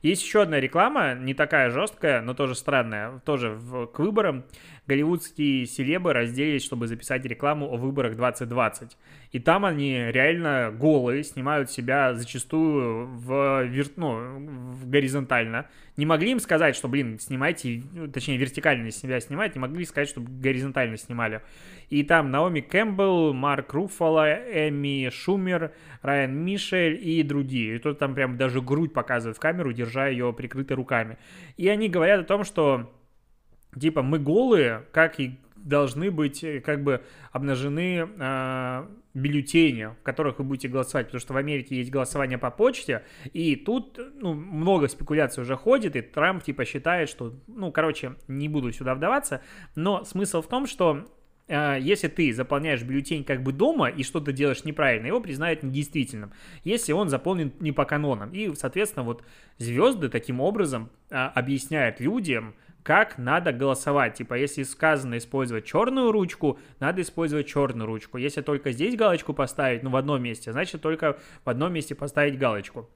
Есть 0.00 0.22
еще 0.22 0.40
одна 0.40 0.60
реклама, 0.60 1.14
не 1.14 1.34
такая 1.34 1.68
жесткая, 1.70 2.22
но 2.22 2.32
тоже 2.32 2.54
странная, 2.54 3.18
тоже 3.26 3.50
в, 3.50 3.86
к 3.88 3.98
выборам. 3.98 4.46
Голливудские 4.86 5.64
селебы 5.64 6.12
разделились, 6.12 6.62
чтобы 6.62 6.88
записать 6.88 7.24
рекламу 7.24 7.72
о 7.72 7.78
выборах 7.78 8.16
2020. 8.16 8.98
И 9.32 9.38
там 9.38 9.64
они 9.64 9.94
реально 10.10 10.74
голые, 10.78 11.24
снимают 11.24 11.70
себя 11.70 12.12
зачастую 12.14 13.06
в, 13.06 13.64
вер... 13.64 13.86
ну, 13.96 14.38
в 14.72 14.88
горизонтально. 14.88 15.68
Не 15.96 16.04
могли 16.04 16.32
им 16.32 16.40
сказать, 16.40 16.76
что, 16.76 16.88
блин, 16.88 17.18
снимайте, 17.18 17.82
точнее, 18.12 18.36
вертикально 18.36 18.90
себя 18.90 19.20
снимать, 19.20 19.54
не 19.54 19.60
могли 19.60 19.86
сказать, 19.86 20.08
чтобы 20.08 20.30
горизонтально 20.30 20.98
снимали. 20.98 21.40
И 21.88 22.02
там 22.02 22.30
Наоми 22.30 22.60
Кэмпбелл, 22.60 23.32
Марк 23.32 23.72
Руффало, 23.72 24.34
Эми 24.34 25.08
Шумер, 25.08 25.72
Райан 26.02 26.36
Мишель 26.36 27.00
и 27.02 27.22
другие. 27.22 27.76
И 27.76 27.78
тут 27.78 27.98
там 27.98 28.14
прям 28.14 28.36
даже 28.36 28.60
грудь 28.60 28.92
показывают 28.92 29.38
в 29.38 29.40
камеру, 29.40 29.72
держа 29.72 30.08
ее 30.08 30.32
прикрытой 30.34 30.76
руками. 30.76 31.16
И 31.56 31.68
они 31.68 31.88
говорят 31.88 32.20
о 32.20 32.24
том, 32.24 32.44
что 32.44 32.92
типа 33.78 34.02
мы 34.02 34.18
голые, 34.18 34.84
как 34.92 35.20
и 35.20 35.38
должны 35.56 36.10
быть 36.10 36.44
как 36.64 36.82
бы 36.82 37.02
обнажены 37.32 38.08
э, 38.18 38.86
бюллетени, 39.14 39.94
в 39.98 40.02
которых 40.02 40.38
вы 40.38 40.44
будете 40.44 40.68
голосовать, 40.68 41.06
потому 41.06 41.20
что 41.20 41.32
в 41.32 41.36
Америке 41.36 41.76
есть 41.76 41.90
голосование 41.90 42.36
по 42.36 42.50
почте, 42.50 43.04
и 43.32 43.56
тут 43.56 43.98
ну, 44.20 44.34
много 44.34 44.88
спекуляций 44.88 45.42
уже 45.42 45.56
ходит, 45.56 45.96
и 45.96 46.02
Трамп 46.02 46.42
типа 46.42 46.64
считает, 46.64 47.08
что, 47.08 47.32
ну, 47.46 47.72
короче, 47.72 48.16
не 48.28 48.48
буду 48.48 48.72
сюда 48.72 48.94
вдаваться, 48.94 49.40
но 49.74 50.04
смысл 50.04 50.42
в 50.42 50.48
том, 50.48 50.66
что 50.66 51.06
а, 51.46 51.76
если 51.76 52.08
ты 52.08 52.32
заполняешь 52.32 52.82
бюллетень 52.82 53.24
как 53.24 53.42
бы 53.42 53.52
дома 53.52 53.88
и 53.88 54.02
что-то 54.02 54.32
делаешь 54.32 54.64
неправильно, 54.64 55.06
его 55.06 55.20
признают 55.20 55.62
недействительным, 55.62 56.32
если 56.64 56.92
он 56.92 57.08
заполнен 57.08 57.52
не 57.60 57.72
по 57.72 57.84
канонам. 57.84 58.30
И, 58.32 58.54
соответственно, 58.54 59.04
вот 59.04 59.22
звезды 59.58 60.08
таким 60.08 60.40
образом 60.40 60.90
а, 61.10 61.28
объясняют 61.28 62.00
людям, 62.00 62.54
как 62.84 63.16
надо 63.18 63.52
голосовать. 63.52 64.14
Типа, 64.14 64.34
если 64.34 64.62
сказано 64.62 65.18
использовать 65.18 65.64
черную 65.64 66.12
ручку, 66.12 66.60
надо 66.78 67.00
использовать 67.00 67.48
черную 67.48 67.86
ручку. 67.86 68.18
Если 68.18 68.42
только 68.42 68.70
здесь 68.72 68.94
галочку 68.94 69.32
поставить, 69.32 69.82
ну, 69.82 69.90
в 69.90 69.96
одном 69.96 70.22
месте, 70.22 70.52
значит, 70.52 70.82
только 70.82 71.18
в 71.44 71.50
одном 71.50 71.72
месте 71.72 71.94
поставить 71.94 72.38
галочку. 72.38 72.88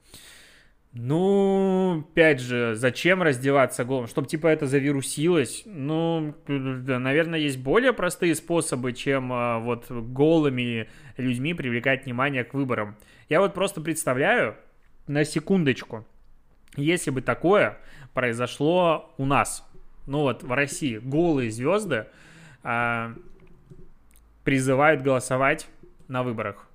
Ну, 0.92 2.04
опять 2.10 2.40
же, 2.40 2.74
зачем 2.74 3.22
раздеваться 3.22 3.84
голым? 3.84 4.06
Чтобы, 4.06 4.28
типа, 4.28 4.46
это 4.48 4.66
завирусилось? 4.66 5.62
Ну, 5.64 6.34
наверное, 6.46 7.38
есть 7.38 7.58
более 7.58 7.94
простые 7.94 8.34
способы, 8.34 8.92
чем 8.92 9.32
а, 9.32 9.58
вот 9.58 9.90
голыми 9.90 10.88
людьми 11.16 11.54
привлекать 11.54 12.04
внимание 12.04 12.44
к 12.44 12.52
выборам. 12.52 12.96
Я 13.28 13.40
вот 13.40 13.54
просто 13.54 13.80
представляю, 13.80 14.56
на 15.06 15.24
секундочку, 15.24 16.06
если 16.76 17.10
бы 17.10 17.22
такое 17.22 17.78
произошло 18.14 19.14
у 19.18 19.26
нас, 19.26 19.67
ну 20.08 20.22
вот 20.22 20.42
в 20.42 20.50
России, 20.52 20.98
голые 20.98 21.50
звезды 21.50 22.06
а, 22.62 23.12
призывают 24.42 25.02
голосовать 25.02 25.68
на 26.08 26.22
выборах. 26.22 26.66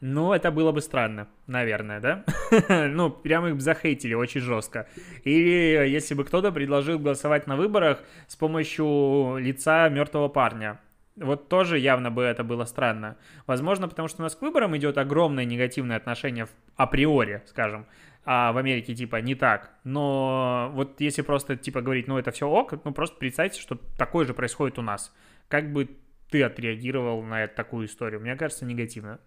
Ну, 0.00 0.32
это 0.32 0.52
было 0.52 0.70
бы 0.70 0.80
странно, 0.80 1.26
наверное, 1.48 1.98
да? 1.98 2.24
ну, 2.88 3.10
прямо 3.10 3.48
их 3.48 3.60
захейтили 3.60 4.14
очень 4.14 4.40
жестко. 4.40 4.86
Или 5.24 5.88
если 5.88 6.14
бы 6.14 6.24
кто-то 6.24 6.52
предложил 6.52 7.00
голосовать 7.00 7.48
на 7.48 7.56
выборах 7.56 8.00
с 8.28 8.36
помощью 8.36 9.38
лица 9.38 9.88
мертвого 9.88 10.28
парня. 10.28 10.80
Вот 11.16 11.48
тоже 11.48 11.80
явно 11.80 12.12
бы 12.12 12.22
это 12.22 12.44
было 12.44 12.64
странно. 12.64 13.16
Возможно, 13.48 13.88
потому 13.88 14.06
что 14.06 14.20
у 14.20 14.22
нас 14.22 14.36
к 14.36 14.42
выборам 14.42 14.76
идет 14.76 14.98
огромное 14.98 15.44
негативное 15.44 15.96
отношение 15.96 16.46
в, 16.46 16.50
априори, 16.76 17.42
скажем. 17.46 17.86
А 18.30 18.52
в 18.52 18.58
Америке, 18.58 18.94
типа, 18.94 19.16
не 19.22 19.34
так. 19.34 19.70
Но 19.84 20.70
вот 20.74 21.00
если 21.00 21.22
просто, 21.22 21.56
типа, 21.56 21.80
говорить, 21.80 22.08
ну, 22.08 22.18
это 22.18 22.30
все 22.30 22.46
ок, 22.46 22.74
ну, 22.84 22.92
просто 22.92 23.16
представьте, 23.16 23.58
что 23.58 23.76
такое 23.96 24.26
же 24.26 24.34
происходит 24.34 24.78
у 24.78 24.82
нас. 24.82 25.14
Как 25.48 25.72
бы 25.72 25.88
ты 26.28 26.42
отреагировал 26.42 27.22
на 27.22 27.46
такую 27.46 27.86
историю? 27.86 28.20
Мне 28.20 28.36
кажется, 28.36 28.66
негативно. 28.66 29.18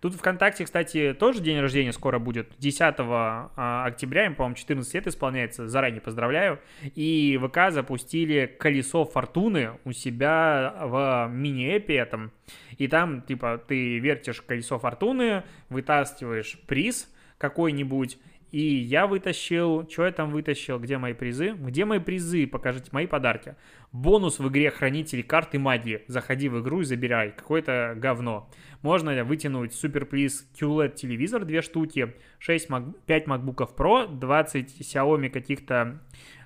Тут 0.00 0.14
ВКонтакте, 0.14 0.64
кстати, 0.64 1.12
тоже 1.12 1.42
день 1.42 1.60
рождения 1.60 1.92
скоро 1.92 2.18
будет. 2.18 2.54
10 2.56 2.94
а, 3.00 3.84
октября, 3.84 4.24
им, 4.24 4.34
по-моему, 4.34 4.56
14 4.56 4.94
лет 4.94 5.06
исполняется. 5.08 5.68
Заранее 5.68 6.00
поздравляю. 6.00 6.58
И 6.94 7.38
ВК 7.38 7.70
запустили 7.70 8.46
колесо 8.46 9.04
фортуны 9.04 9.72
у 9.84 9.92
себя 9.92 10.74
в 10.80 11.28
мини-эпе 11.30 11.96
этом. 11.96 12.32
И 12.78 12.88
там, 12.88 13.20
типа, 13.20 13.62
ты 13.68 13.98
вертишь 13.98 14.40
колесо 14.40 14.78
фортуны, 14.78 15.42
вытаскиваешь 15.68 16.58
приз 16.66 17.11
какой-нибудь, 17.42 18.18
и 18.52 18.60
я 18.60 19.06
вытащил... 19.06 19.88
Что 19.88 20.04
я 20.04 20.12
там 20.12 20.30
вытащил? 20.30 20.78
Где 20.78 20.98
мои 20.98 21.14
призы? 21.14 21.54
Где 21.58 21.86
мои 21.86 21.98
призы? 21.98 22.46
Покажите 22.46 22.90
мои 22.92 23.06
подарки. 23.06 23.56
Бонус 23.92 24.38
в 24.38 24.48
игре 24.48 24.70
Хранители 24.70 25.22
карты 25.22 25.58
магии. 25.58 26.02
Заходи 26.06 26.48
в 26.48 26.60
игру 26.60 26.82
и 26.82 26.84
забирай. 26.84 27.32
Какое-то 27.32 27.94
говно. 27.96 28.50
Можно 28.82 29.24
вытянуть 29.24 29.72
Super 29.72 30.08
Please 30.08 30.44
QLED 30.54 30.94
телевизор, 30.94 31.44
две 31.46 31.62
штуки, 31.62 32.14
6 32.38 32.68
Mac, 32.68 32.94
5 33.06 33.26
MacBook 33.26 33.74
Pro, 33.74 34.06
20 34.06 34.80
Xiaomi 34.80 35.30
каких-то 35.30 36.00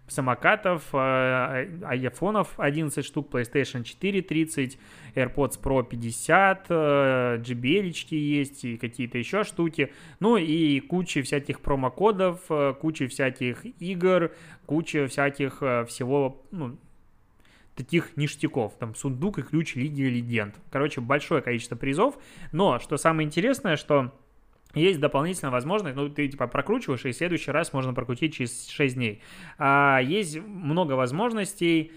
самокатов, 0.09 0.83
э, 0.93 1.69
айфонов 1.85 2.55
11 2.59 3.05
штук, 3.05 3.35
PlayStation 3.35 3.83
4 3.83 4.23
30, 4.23 4.79
AirPods 5.15 5.61
Pro 5.61 5.85
50, 5.85 6.69
JBL 6.69 7.93
есть 8.11 8.65
и 8.65 8.77
какие-то 8.77 9.19
еще 9.19 9.45
штуки. 9.45 9.93
Ну 10.21 10.37
и 10.37 10.81
куча 10.81 11.23
всяких 11.23 11.61
промокодов, 11.61 12.41
э, 12.51 12.75
куча 12.81 13.09
всяких 13.09 13.65
игр, 13.81 14.33
куча 14.67 15.07
всяких 15.09 15.59
э, 15.63 15.85
всего, 15.87 16.43
ну, 16.51 16.79
таких 17.75 18.17
ништяков. 18.17 18.77
Там 18.79 18.95
сундук 18.95 19.39
и 19.39 19.43
ключ 19.43 19.75
Лиги 19.75 20.03
Легенд. 20.03 20.55
Короче, 20.71 21.01
большое 21.01 21.43
количество 21.43 21.77
призов. 21.77 22.17
Но, 22.53 22.79
что 22.79 22.97
самое 22.97 23.27
интересное, 23.27 23.77
что 23.77 24.13
есть 24.81 25.01
дополнительная 25.01 25.53
возможность, 25.53 25.97
ну, 25.97 26.09
ты 26.09 26.29
типа 26.29 26.47
прокручиваешь, 26.47 27.05
и 27.05 27.13
в 27.13 27.17
следующий 27.17 27.51
раз 27.51 27.73
можно 27.73 27.95
прокрутить 27.95 28.35
через 28.35 28.69
6 28.69 28.95
дней. 28.95 29.23
А 29.59 30.01
есть 30.01 30.39
много 30.39 30.93
возможностей 30.93 31.93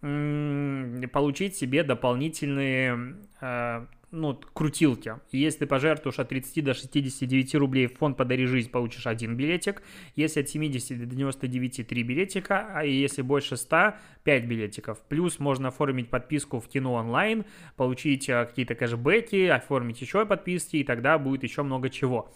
получить 0.00 1.56
себе 1.56 1.84
дополнительные 1.84 3.16
а, 3.40 3.86
ну, 4.12 4.38
крутилки. 4.52 5.14
если 5.32 5.60
ты 5.60 5.66
пожертвуешь 5.66 6.18
от 6.18 6.28
30 6.28 6.62
до 6.62 6.74
69 6.74 7.54
рублей 7.54 7.86
в 7.86 7.96
фонд 7.96 8.16
«Подари 8.18 8.44
жизнь», 8.44 8.70
получишь 8.70 9.06
один 9.06 9.36
билетик. 9.36 9.82
Если 10.14 10.40
от 10.40 10.48
70 10.48 10.98
до 10.98 11.06
99– 11.06 11.86
3 11.88 12.02
билетика. 12.02 12.68
А 12.74 12.84
если 12.84 13.22
больше 13.22 13.56
100– 13.56 13.94
5 14.24 14.44
билетиков. 14.44 15.00
Плюс 15.08 15.38
можно 15.38 15.68
оформить 15.68 16.10
подписку 16.10 16.60
в 16.60 16.68
кино 16.68 16.94
онлайн, 16.94 17.44
получить 17.76 18.28
а, 18.28 18.44
какие-то 18.44 18.74
кэшбэки, 18.74 19.46
оформить 19.46 20.00
еще 20.00 20.24
подписки, 20.26 20.76
и 20.76 20.84
тогда 20.84 21.18
будет 21.18 21.42
еще 21.42 21.62
много 21.62 21.90
чего. 21.90 22.32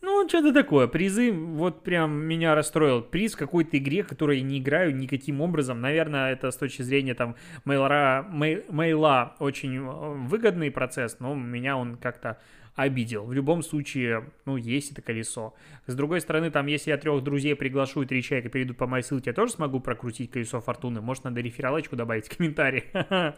Ну, 0.00 0.28
что-то 0.28 0.52
такое. 0.52 0.86
Призы, 0.86 1.32
вот 1.32 1.82
прям 1.82 2.12
меня 2.12 2.54
расстроил. 2.54 3.02
Приз 3.02 3.34
в 3.34 3.38
какой-то 3.38 3.78
игре, 3.78 4.04
которой 4.04 4.38
я 4.38 4.44
не 4.44 4.58
играю 4.58 4.94
никаким 4.94 5.40
образом. 5.40 5.80
Наверное, 5.80 6.32
это 6.32 6.50
с 6.50 6.56
точки 6.56 6.82
зрения 6.82 7.14
там 7.14 7.34
мейлора, 7.64 8.26
мей, 8.30 8.64
мейла 8.70 9.34
очень 9.40 9.76
э, 9.76 9.80
выгодный 9.80 10.70
процесс, 10.70 11.18
но 11.18 11.34
меня 11.34 11.76
он 11.76 11.96
как-то 11.96 12.38
обидел. 12.76 13.24
В 13.24 13.32
любом 13.32 13.64
случае, 13.64 14.30
ну, 14.44 14.56
есть 14.56 14.92
это 14.92 15.02
колесо. 15.02 15.54
С 15.86 15.96
другой 15.96 16.20
стороны, 16.20 16.52
там, 16.52 16.66
если 16.68 16.90
я 16.90 16.96
трех 16.96 17.24
друзей 17.24 17.56
приглашу 17.56 18.02
и 18.02 18.06
три 18.06 18.22
человека 18.22 18.50
перейдут 18.50 18.76
по 18.76 18.86
моей 18.86 19.02
ссылке, 19.02 19.30
я 19.30 19.34
тоже 19.34 19.52
смогу 19.52 19.80
прокрутить 19.80 20.30
колесо 20.30 20.60
фортуны. 20.60 21.00
Может, 21.00 21.24
надо 21.24 21.40
рефералочку 21.40 21.96
добавить 21.96 22.28
в 22.28 22.36
комментарии. 22.36 22.84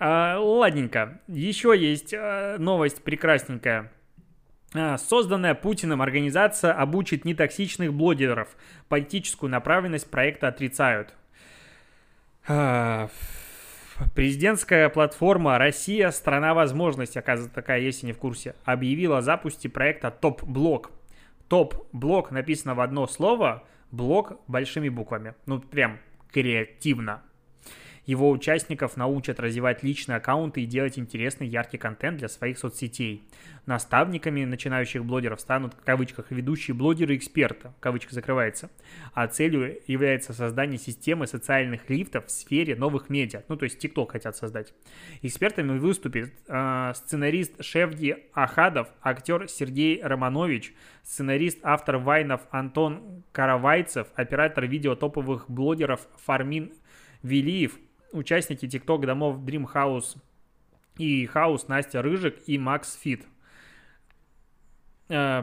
А, 0.00 0.40
ладненько. 0.40 1.20
Еще 1.28 1.72
есть 1.78 2.12
э, 2.12 2.56
новость 2.58 3.04
прекрасненькая. 3.04 3.92
А, 4.74 4.98
созданная 4.98 5.54
Путиным 5.54 6.02
организация 6.02 6.72
обучит 6.72 7.24
нетоксичных 7.24 7.94
блогеров. 7.94 8.48
Политическую 8.88 9.48
направленность 9.50 10.10
проекта 10.10 10.48
отрицают. 10.48 11.14
А, 12.48 13.08
президентская 14.14 14.88
платформа 14.88 15.58
«Россия. 15.58 16.10
Страна 16.10 16.54
возможностей», 16.54 17.20
оказывается, 17.20 17.54
такая, 17.54 17.80
если 17.80 18.06
не 18.06 18.12
в 18.12 18.18
курсе, 18.18 18.56
объявила 18.64 19.18
о 19.18 19.22
запуске 19.22 19.68
проекта 19.68 20.10
«Топ-блок». 20.10 20.90
«Топ-блок» 21.48 22.32
написано 22.32 22.74
в 22.74 22.80
одно 22.80 23.06
слово, 23.06 23.62
«блок» 23.92 24.40
большими 24.48 24.88
буквами. 24.88 25.34
Ну, 25.46 25.60
прям 25.60 26.00
креативно. 26.32 27.22
Его 28.06 28.30
участников 28.30 28.96
научат 28.96 29.40
развивать 29.40 29.82
личные 29.82 30.16
аккаунты 30.16 30.62
и 30.62 30.66
делать 30.66 30.98
интересный, 30.98 31.46
яркий 31.46 31.78
контент 31.78 32.18
для 32.18 32.28
своих 32.28 32.58
соцсетей. 32.58 33.26
Наставниками 33.66 34.44
начинающих 34.44 35.04
блогеров 35.04 35.40
станут, 35.40 35.72
в 35.72 35.82
кавычках, 35.82 36.30
ведущие 36.30 36.74
блогеры-эксперты, 36.74 37.72
кавычка 37.80 38.14
закрывается. 38.14 38.70
А 39.14 39.26
целью 39.26 39.78
является 39.86 40.34
создание 40.34 40.78
системы 40.78 41.26
социальных 41.26 41.88
лифтов 41.88 42.26
в 42.26 42.30
сфере 42.30 42.76
новых 42.76 43.08
медиа. 43.08 43.42
Ну, 43.48 43.56
то 43.56 43.64
есть 43.64 43.82
TikTok 43.82 44.10
хотят 44.10 44.36
создать. 44.36 44.74
Экспертами 45.22 45.78
выступит 45.78 46.34
э, 46.46 46.92
сценарист 46.94 47.64
Шевди 47.64 48.16
Ахадов, 48.34 48.88
актер 49.02 49.48
Сергей 49.48 50.02
Романович, 50.02 50.74
сценарист, 51.02 51.58
автор 51.62 51.96
вайнов 51.96 52.42
Антон 52.50 53.24
Каравайцев, 53.32 54.08
оператор 54.14 54.66
видео 54.66 54.94
топовых 54.94 55.48
блогеров 55.48 56.06
Фармин 56.26 56.72
Велиев, 57.22 57.78
участники 58.14 58.64
TikTok 58.66 59.06
домов 59.06 59.38
Dream 59.40 59.66
House 59.72 60.16
и 60.96 61.26
House 61.26 61.64
Настя 61.68 62.02
Рыжик 62.02 62.36
и 62.46 62.56
Макс 62.58 62.96
Фит. 62.96 63.26
Э, 65.08 65.42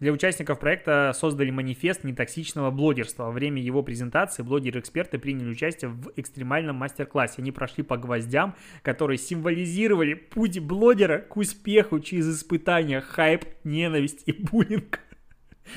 для 0.00 0.10
участников 0.10 0.58
проекта 0.58 1.12
создали 1.14 1.50
манифест 1.50 2.02
нетоксичного 2.02 2.72
блогерства. 2.72 3.26
Во 3.26 3.30
время 3.30 3.62
его 3.62 3.84
презентации 3.84 4.42
блогеры-эксперты 4.42 5.16
приняли 5.18 5.50
участие 5.50 5.90
в 5.90 6.10
экстремальном 6.16 6.74
мастер-классе. 6.74 7.36
Они 7.38 7.52
прошли 7.52 7.84
по 7.84 7.96
гвоздям, 7.96 8.56
которые 8.82 9.18
символизировали 9.18 10.14
путь 10.14 10.58
блогера 10.58 11.18
к 11.18 11.36
успеху 11.36 12.00
через 12.00 12.36
испытания, 12.36 13.00
хайп, 13.00 13.44
ненависть 13.62 14.24
и 14.26 14.32
буллинг. 14.32 14.98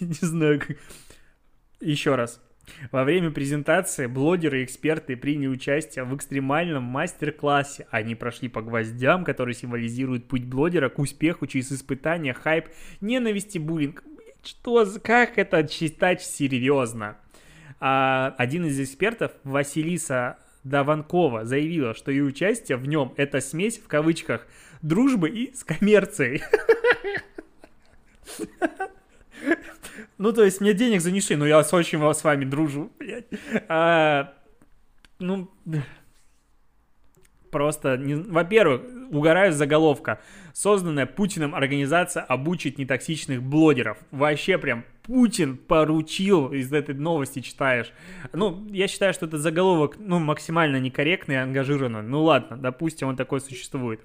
Не 0.00 0.26
знаю, 0.26 0.60
как... 0.60 0.76
Еще 1.80 2.14
раз. 2.14 2.40
Во 2.92 3.04
время 3.04 3.30
презентации 3.30 4.06
блогеры 4.06 4.60
и 4.60 4.64
эксперты 4.64 5.16
приняли 5.16 5.48
участие 5.48 6.04
в 6.04 6.14
экстремальном 6.14 6.84
мастер-классе. 6.84 7.86
Они 7.90 8.14
прошли 8.14 8.48
по 8.48 8.62
гвоздям, 8.62 9.24
которые 9.24 9.54
символизируют 9.54 10.28
путь 10.28 10.44
блогера 10.44 10.88
к 10.88 10.98
успеху 10.98 11.46
через 11.46 11.72
испытания, 11.72 12.34
хайп, 12.34 12.66
ненависти, 13.00 13.58
буллинг. 13.58 14.04
Что, 14.44 14.86
как 15.02 15.38
это 15.38 15.66
считать 15.68 16.22
серьезно? 16.22 17.16
А 17.80 18.34
один 18.38 18.66
из 18.66 18.78
экспертов, 18.78 19.32
Василиса 19.44 20.38
Даванкова, 20.64 21.46
заявила, 21.46 21.94
что 21.94 22.10
ее 22.10 22.24
участие 22.24 22.76
в 22.76 22.86
нем 22.86 23.14
это 23.16 23.40
смесь, 23.40 23.78
в 23.78 23.88
кавычках, 23.88 24.46
дружбы 24.82 25.30
и 25.30 25.54
с 25.54 25.64
коммерцией. 25.64 26.42
Ну, 30.18 30.32
то 30.32 30.44
есть, 30.44 30.60
мне 30.60 30.74
денег 30.74 31.00
занесли, 31.00 31.36
но 31.36 31.46
я 31.46 31.62
с 31.62 31.72
очень 31.72 31.98
с 32.12 32.24
вами 32.24 32.44
дружу, 32.44 32.90
блядь. 32.98 33.26
А, 33.68 34.34
ну, 35.18 35.50
просто, 37.50 37.96
не... 37.96 38.14
во-первых, 38.14 38.82
угораю 39.10 39.52
с 39.52 39.56
заголовка. 39.56 40.20
Созданная 40.52 41.06
Путиным 41.06 41.54
организация 41.54 42.22
обучить 42.22 42.78
нетоксичных 42.78 43.42
блогеров. 43.42 43.98
Вообще 44.10 44.58
прям 44.58 44.84
Путин 45.02 45.56
поручил, 45.56 46.52
из 46.52 46.72
этой 46.72 46.94
новости 46.94 47.40
читаешь. 47.40 47.92
Ну, 48.32 48.66
я 48.70 48.88
считаю, 48.88 49.12
что 49.12 49.26
этот 49.26 49.40
заголовок, 49.40 49.96
ну, 49.98 50.18
максимально 50.18 50.76
некорректный 50.76 51.36
и 51.36 51.38
ангажированный. 51.38 52.02
Ну, 52.02 52.22
ладно, 52.22 52.56
допустим, 52.56 53.08
он 53.08 53.16
такой 53.16 53.40
существует. 53.40 54.00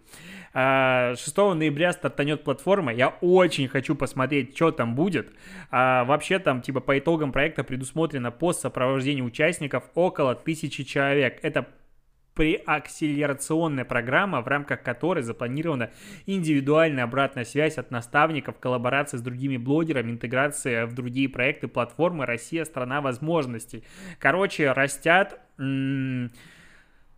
6 0.56 0.58
а, 0.58 1.54
ноября 1.54 1.92
стартанет 1.92 2.46
платформа. 2.46 2.94
Я 2.94 3.10
очень 3.20 3.68
хочу 3.68 3.94
посмотреть, 3.94 4.56
что 4.56 4.72
там 4.72 4.96
будет. 4.96 5.34
А, 5.70 6.06
вообще 6.06 6.40
там, 6.40 6.62
типа, 6.62 6.80
по 6.80 6.98
итогам 6.98 7.34
проекта 7.34 7.66
предусмотрено 7.66 8.32
пост 8.32 8.62
сопровождения 8.62 9.22
участников 9.22 9.84
около 9.96 10.34
тысячи 10.34 10.86
человек. 10.86 11.40
Это 11.42 11.68
преакселерационная 12.36 13.84
программа, 13.84 14.42
в 14.42 14.48
рамках 14.48 14.82
которой 14.82 15.24
запланирована 15.24 15.92
индивидуальная 16.26 17.04
обратная 17.04 17.44
связь 17.44 17.78
от 17.78 17.92
наставников, 17.92 18.58
коллаборация 18.58 19.18
с 19.18 19.22
другими 19.22 19.58
блогерами, 19.58 20.12
интеграция 20.12 20.86
в 20.86 20.94
другие 20.94 21.28
проекты 21.28 21.68
платформы 21.68 22.26
«Россия– 22.26 22.64
страна 22.66 23.02
возможностей». 23.02 23.84
Короче, 24.20 24.72
растят... 24.72 25.38
М- 25.58 26.32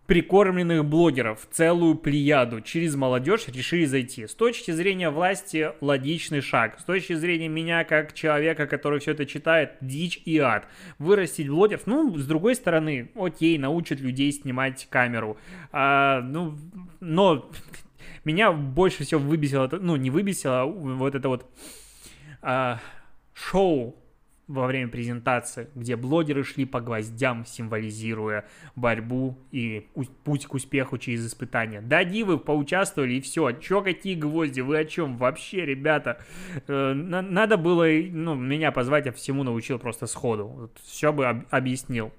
прикормленных 0.07 0.85
блогеров, 0.85 1.47
целую 1.51 1.95
плеяду 1.95 2.61
через 2.61 2.95
молодежь 2.95 3.47
решили 3.49 3.85
зайти. 3.85 4.25
С 4.25 4.33
точки 4.33 4.71
зрения 4.71 5.09
власти 5.09 5.73
логичный 5.81 6.39
шаг. 6.41 6.79
С 6.79 6.85
точки 6.85 7.13
зрения 7.13 7.49
меня 7.49 7.83
как 7.83 8.13
человека, 8.13 8.67
который 8.67 8.99
все 8.99 9.11
это 9.11 9.25
читает, 9.25 9.73
дичь 9.81 10.21
и 10.25 10.37
ад. 10.39 10.65
Вырастить 10.97 11.49
блогеров, 11.49 11.85
ну, 11.85 12.15
с 12.17 12.25
другой 12.25 12.55
стороны, 12.55 13.11
окей, 13.15 13.57
научат 13.57 13.99
людей 13.99 14.31
снимать 14.31 14.87
камеру. 14.89 15.37
А, 15.73 16.21
ну, 16.21 16.57
но 17.01 17.51
меня 18.23 18.53
больше 18.53 19.03
всего 19.03 19.19
выбесило, 19.19 19.69
ну, 19.79 19.97
не 19.97 20.09
выбесило, 20.09 20.61
а 20.61 20.65
вот 20.65 21.15
это 21.15 21.27
вот 21.27 21.45
а, 22.41 22.79
шоу 23.33 23.97
во 24.47 24.67
время 24.67 24.89
презентации, 24.89 25.69
где 25.75 25.95
блогеры 25.95 26.43
шли 26.43 26.65
по 26.65 26.79
гвоздям, 26.79 27.45
символизируя 27.45 28.45
борьбу 28.75 29.37
и 29.51 29.87
путь 30.23 30.45
к 30.45 30.53
успеху 30.53 30.97
через 30.97 31.27
испытания. 31.27 31.81
Да, 31.81 32.03
дивы 32.03 32.37
поучаствовали 32.37 33.15
и 33.15 33.21
все. 33.21 33.51
Чё, 33.51 33.81
какие 33.81 34.15
гвозди? 34.15 34.61
Вы 34.61 34.79
о 34.79 34.85
чем? 34.85 35.17
Вообще, 35.17 35.65
ребята, 35.65 36.21
э, 36.67 36.93
надо 36.93 37.57
было 37.57 37.85
ну, 37.87 38.35
меня 38.35 38.71
позвать, 38.71 39.05
я 39.05 39.11
всему 39.11 39.43
научил 39.43 39.79
просто 39.79 40.07
сходу. 40.07 40.71
Все 40.83 41.11
бы 41.11 41.25
об 41.25 41.43
объяснил. 41.49 42.11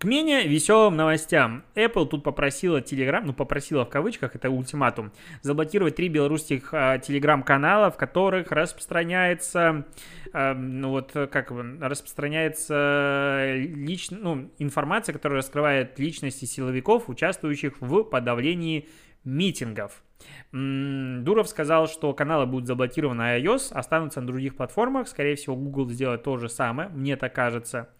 К 0.00 0.04
менее 0.04 0.48
веселым 0.48 0.96
новостям. 0.96 1.62
Apple 1.74 2.06
тут 2.06 2.24
попросила 2.24 2.78
Telegram, 2.78 3.20
ну 3.22 3.34
попросила 3.34 3.84
в 3.84 3.90
кавычках, 3.90 4.34
это 4.34 4.48
ультиматум, 4.48 5.12
заблокировать 5.42 5.96
три 5.96 6.08
белорусских 6.08 6.72
э, 6.72 7.02
телеграм-канала, 7.06 7.90
в 7.90 7.98
которых 7.98 8.50
распространяется, 8.50 9.84
э, 10.32 10.54
ну 10.54 10.88
вот 10.88 11.12
как 11.12 11.50
распространяется 11.50 13.56
лич, 13.58 14.10
ну, 14.10 14.50
информация, 14.58 15.12
которая 15.12 15.40
раскрывает 15.40 15.98
личности 15.98 16.46
силовиков, 16.46 17.10
участвующих 17.10 17.78
в 17.82 18.04
подавлении 18.04 18.88
митингов. 19.24 20.02
Дуров 20.50 21.46
сказал, 21.46 21.88
что 21.88 22.14
каналы 22.14 22.46
будут 22.46 22.66
заблокированы 22.66 23.38
iOS, 23.38 23.74
останутся 23.74 24.22
на 24.22 24.28
других 24.28 24.56
платформах. 24.56 25.08
Скорее 25.08 25.36
всего, 25.36 25.56
Google 25.56 25.90
сделает 25.90 26.22
то 26.22 26.38
же 26.38 26.48
самое, 26.48 26.88
мне 26.88 27.16
так 27.16 27.34
кажется. 27.34 27.90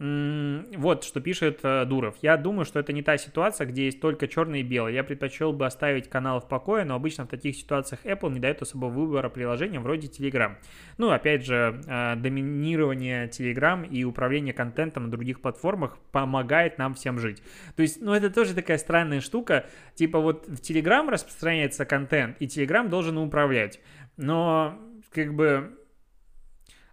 Вот 0.00 1.02
что 1.02 1.20
пишет 1.20 1.58
э, 1.64 1.84
Дуров. 1.84 2.14
Я 2.22 2.36
думаю, 2.36 2.64
что 2.64 2.78
это 2.78 2.92
не 2.92 3.02
та 3.02 3.18
ситуация, 3.18 3.66
где 3.66 3.86
есть 3.86 4.00
только 4.00 4.28
черное 4.28 4.60
и 4.60 4.62
белое. 4.62 4.92
Я 4.92 5.02
предпочел 5.02 5.52
бы 5.52 5.66
оставить 5.66 6.08
канал 6.08 6.38
в 6.38 6.46
покое, 6.46 6.84
но 6.84 6.94
обычно 6.94 7.24
в 7.24 7.28
таких 7.28 7.56
ситуациях 7.56 8.04
Apple 8.04 8.32
не 8.32 8.38
дает 8.38 8.62
особого 8.62 8.90
выбора 8.90 9.28
приложения 9.28 9.80
вроде 9.80 10.06
Telegram. 10.06 10.54
Ну, 10.98 11.10
опять 11.10 11.44
же, 11.44 11.80
э, 11.88 12.14
доминирование 12.14 13.26
Telegram 13.26 13.84
и 13.88 14.04
управление 14.04 14.54
контентом 14.54 15.06
на 15.06 15.10
других 15.10 15.40
платформах 15.40 15.98
помогает 16.12 16.78
нам 16.78 16.94
всем 16.94 17.18
жить. 17.18 17.42
То 17.74 17.82
есть, 17.82 18.00
ну, 18.00 18.12
это 18.12 18.30
тоже 18.30 18.54
такая 18.54 18.78
странная 18.78 19.20
штука. 19.20 19.66
Типа 19.96 20.20
вот 20.20 20.46
в 20.46 20.60
Telegram 20.60 21.10
распространяется 21.10 21.84
контент, 21.84 22.36
и 22.38 22.46
Telegram 22.46 22.88
должен 22.88 23.18
управлять. 23.18 23.80
Но, 24.16 24.78
как 25.10 25.34
бы, 25.34 25.76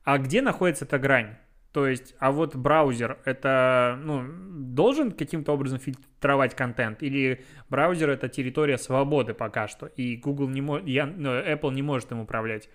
а 0.04 0.18
где 0.18 0.42
находится 0.42 0.86
эта 0.86 0.98
грань? 0.98 1.36
То 1.76 1.88
есть, 1.88 2.16
а 2.20 2.32
вот 2.32 2.56
браузер 2.56 3.18
это, 3.26 4.00
ну, 4.02 4.24
должен 4.26 5.12
каким-то 5.12 5.52
образом 5.52 5.78
фильтровать 5.78 6.56
контент, 6.56 7.04
или 7.04 7.44
браузер 7.70 8.12
это 8.12 8.30
территория 8.30 8.78
свободы 8.78 9.34
пока 9.34 9.68
что, 9.68 9.88
и 9.88 10.16
Google 10.16 10.48
не 10.48 10.62
может, 10.62 10.86
ну, 10.86 11.32
Apple 11.32 11.74
не 11.74 11.82
может 11.82 12.10
им 12.14 12.22
управлять. 12.22 12.70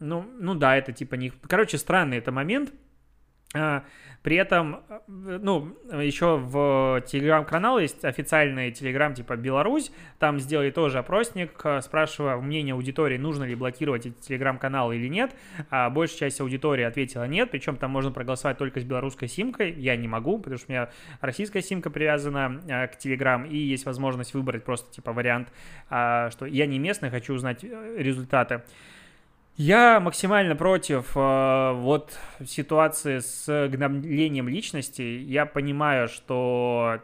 Ну, 0.00 0.26
ну 0.38 0.54
да, 0.54 0.76
это 0.76 0.92
типа 0.92 1.14
не... 1.14 1.30
Короче, 1.30 1.78
странный 1.78 2.18
это 2.18 2.30
момент, 2.30 2.74
при 4.22 4.36
этом, 4.36 4.82
э, 4.90 5.38
ну, 5.40 5.74
еще 5.92 6.36
в 6.36 7.02
телеграм-канал 7.06 7.78
есть 7.78 8.04
официальный 8.04 8.70
телеграм 8.70 9.14
типа 9.14 9.36
Беларусь, 9.36 9.90
там 10.18 10.38
сделали 10.38 10.70
тоже 10.70 10.98
опросник, 10.98 11.52
э, 11.64 11.80
спрашивая 11.80 12.36
мнение 12.36 12.74
аудитории, 12.74 13.16
нужно 13.16 13.44
ли 13.44 13.54
блокировать 13.54 14.06
эти 14.06 14.14
телеграм-каналы 14.20 14.96
или 14.96 15.08
нет. 15.08 15.34
А 15.70 15.88
большая 15.88 16.18
часть 16.18 16.40
аудитории 16.40 16.84
ответила 16.84 17.26
нет, 17.26 17.50
причем 17.50 17.76
там 17.76 17.90
можно 17.92 18.12
проголосовать 18.12 18.58
только 18.58 18.80
с 18.80 18.84
белорусской 18.84 19.26
симкой, 19.26 19.72
я 19.72 19.96
не 19.96 20.06
могу, 20.06 20.38
потому 20.38 20.58
что 20.58 20.66
у 20.68 20.72
меня 20.72 20.90
российская 21.22 21.62
симка 21.62 21.88
привязана 21.88 22.60
э, 22.68 22.88
к 22.88 22.98
телеграм, 22.98 23.46
и 23.46 23.56
есть 23.56 23.86
возможность 23.86 24.34
выбрать 24.34 24.64
просто 24.64 24.92
типа 24.92 25.12
вариант, 25.14 25.48
а, 25.88 26.30
что 26.30 26.44
я 26.44 26.66
не 26.66 26.78
местный, 26.78 27.08
хочу 27.08 27.32
узнать 27.32 27.64
результаты. 27.64 28.62
Я 29.56 30.00
максимально 30.00 30.56
против 30.56 31.16
э, 31.16 31.72
вот 31.74 32.18
ситуации 32.46 33.18
с 33.18 33.68
гноблением 33.68 34.48
личности. 34.48 35.02
Я 35.02 35.44
понимаю, 35.44 36.08
что 36.08 37.00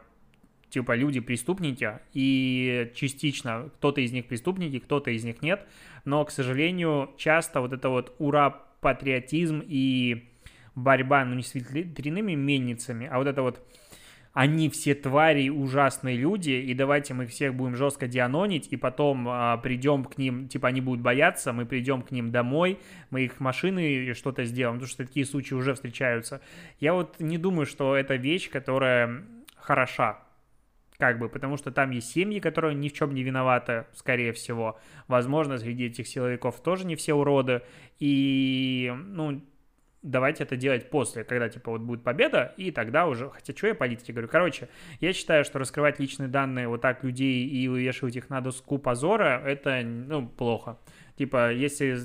типа 0.70 0.94
люди 0.94 1.20
преступники, 1.20 2.00
и 2.12 2.90
частично 2.94 3.70
кто-то 3.76 4.00
из 4.00 4.12
них 4.12 4.26
преступники, 4.26 4.78
кто-то 4.78 5.10
из 5.10 5.24
них 5.24 5.42
нет, 5.42 5.66
но, 6.04 6.24
к 6.24 6.30
сожалению, 6.30 7.10
часто 7.16 7.60
вот 7.60 7.72
это 7.72 7.88
вот 7.88 8.14
ура 8.18 8.50
патриотизм 8.80 9.62
и 9.66 10.28
борьба, 10.74 11.24
ну, 11.24 11.34
не 11.34 11.42
с 11.42 11.54
ветряными 11.54 12.34
мельницами, 12.34 13.08
а 13.10 13.18
вот 13.18 13.26
это 13.26 13.42
вот 13.42 13.60
они 14.36 14.68
все 14.68 14.94
твари, 14.94 15.48
ужасные 15.48 16.18
люди, 16.18 16.50
и 16.50 16.74
давайте 16.74 17.14
мы 17.14 17.24
всех 17.24 17.54
будем 17.54 17.74
жестко 17.74 18.06
дианонить, 18.06 18.68
и 18.70 18.76
потом 18.76 19.26
а, 19.26 19.56
придем 19.56 20.04
к 20.04 20.18
ним, 20.18 20.46
типа 20.46 20.68
они 20.68 20.82
будут 20.82 21.00
бояться, 21.00 21.54
мы 21.54 21.64
придем 21.64 22.02
к 22.02 22.10
ним 22.10 22.30
домой, 22.30 22.78
мы 23.08 23.22
их 23.22 23.40
машины 23.40 24.12
что-то 24.12 24.44
сделаем, 24.44 24.76
потому 24.76 24.90
что 24.90 25.06
такие 25.06 25.24
случаи 25.24 25.54
уже 25.54 25.72
встречаются. 25.72 26.42
Я 26.80 26.92
вот 26.92 27.18
не 27.18 27.38
думаю, 27.38 27.64
что 27.64 27.96
это 27.96 28.16
вещь, 28.16 28.50
которая 28.50 29.24
хороша, 29.56 30.18
как 30.98 31.18
бы, 31.18 31.30
потому 31.30 31.56
что 31.56 31.70
там 31.70 31.90
есть 31.92 32.12
семьи, 32.12 32.38
которые 32.38 32.74
ни 32.74 32.90
в 32.90 32.92
чем 32.92 33.14
не 33.14 33.22
виноваты, 33.22 33.86
скорее 33.94 34.34
всего. 34.34 34.78
Возможно, 35.08 35.56
среди 35.56 35.86
этих 35.86 36.06
силовиков 36.06 36.60
тоже 36.60 36.84
не 36.86 36.96
все 36.96 37.14
уроды, 37.14 37.62
и, 37.98 38.92
ну, 38.94 39.40
давайте 40.06 40.44
это 40.44 40.56
делать 40.56 40.88
после, 40.88 41.24
когда, 41.24 41.48
типа, 41.48 41.72
вот 41.72 41.80
будет 41.80 42.02
победа, 42.02 42.54
и 42.56 42.70
тогда 42.70 43.06
уже, 43.06 43.28
хотя 43.30 43.54
что 43.54 43.66
я 43.66 43.74
политики 43.74 44.12
говорю, 44.12 44.28
короче, 44.28 44.68
я 45.00 45.12
считаю, 45.12 45.44
что 45.44 45.58
раскрывать 45.58 45.98
личные 45.98 46.28
данные 46.28 46.68
вот 46.68 46.80
так 46.80 47.04
людей 47.04 47.46
и 47.46 47.68
вывешивать 47.68 48.16
их 48.16 48.30
на 48.30 48.40
доску 48.40 48.78
позора, 48.78 49.42
это, 49.44 49.82
ну, 49.84 50.26
плохо. 50.26 50.78
Типа, 51.16 51.52
если 51.52 51.98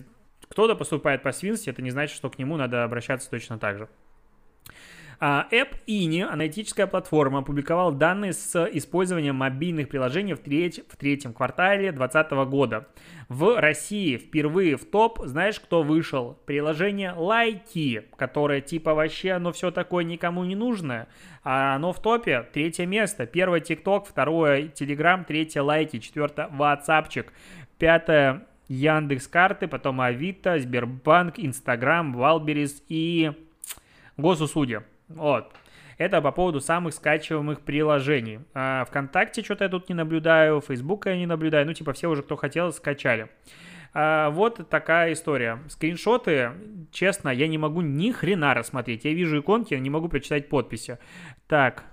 кто-то 0.50 0.76
поступает 0.76 1.22
по 1.22 1.32
свинстве, 1.32 1.72
это 1.72 1.82
не 1.82 1.92
значит, 1.92 2.16
что 2.16 2.30
к 2.30 2.38
нему 2.38 2.58
надо 2.58 2.84
обращаться 2.84 3.30
точно 3.30 3.58
так 3.58 3.78
же. 3.78 3.90
App 5.22 5.76
INI, 5.86 6.24
аналитическая 6.24 6.88
платформа, 6.88 7.40
опубликовал 7.40 7.92
данные 7.92 8.34
с 8.34 8.68
использованием 8.74 9.36
мобильных 9.36 9.88
приложений 9.88 10.34
в, 10.34 10.40
треть, 10.40 10.82
в 10.90 10.98
третьем 10.98 11.32
квартале 11.32 11.92
2020 11.92 12.32
года. 12.50 12.88
В 13.30 13.62
России 13.62 14.18
впервые 14.18 14.78
в 14.78 14.86
топ, 14.86 15.20
знаешь, 15.24 15.60
кто 15.60 15.84
вышел? 15.84 16.40
Приложение 16.48 17.14
Лайки, 17.16 18.04
которое 18.18 18.62
типа 18.62 18.96
вообще 18.96 19.34
оно 19.34 19.52
все 19.52 19.70
такое 19.70 20.04
никому 20.04 20.44
не 20.44 20.56
нужное, 20.56 21.08
а 21.44 21.76
оно 21.76 21.94
в 21.94 22.02
топе, 22.02 22.48
третье 22.52 22.88
место. 22.88 23.28
Первое 23.28 23.60
ТикТок, 23.60 24.08
второе 24.08 24.70
Телеграм, 24.70 25.24
третье 25.24 25.62
Лайки, 25.62 26.00
четвертое 26.00 26.48
Ватсапчик, 26.48 27.32
пятое 27.78 28.48
Яндекс 28.68 29.28
карты, 29.28 29.68
потом 29.68 30.02
Авито, 30.02 30.58
Сбербанк, 30.58 31.36
Инстаграм, 31.38 32.12
Валберис 32.12 32.82
и 32.90 33.34
Госуслуги. 34.18 34.82
Вот. 35.16 35.54
Это 35.98 36.20
по 36.22 36.32
поводу 36.32 36.62
самых 36.62 36.94
скачиваемых 36.96 37.62
приложений. 37.62 38.40
А, 38.54 38.86
ВКонтакте 38.86 39.44
что-то 39.44 39.66
я 39.66 39.70
тут 39.70 39.88
не 39.88 39.94
наблюдаю, 39.94 40.60
Фейсбука 40.62 41.12
я 41.12 41.18
не 41.18 41.28
наблюдаю. 41.28 41.66
Ну, 41.68 41.74
типа, 41.74 41.94
все 41.94 42.10
уже, 42.10 42.24
кто 42.24 42.36
хотел, 42.36 42.72
скачали. 42.72 43.30
А, 43.94 44.30
вот 44.32 44.68
такая 44.70 45.14
история. 45.14 45.60
Скриншоты, 45.68 46.54
честно, 46.92 47.30
я 47.30 47.48
не 47.48 47.58
могу 47.58 47.82
ни 47.82 48.12
хрена 48.12 48.54
рассмотреть. 48.54 49.06
Я 49.06 49.14
вижу 49.14 49.40
иконки, 49.40 49.76
не 49.76 49.90
могу 49.90 50.10
прочитать 50.10 50.50
подписи. 50.50 50.98
Так. 51.48 51.84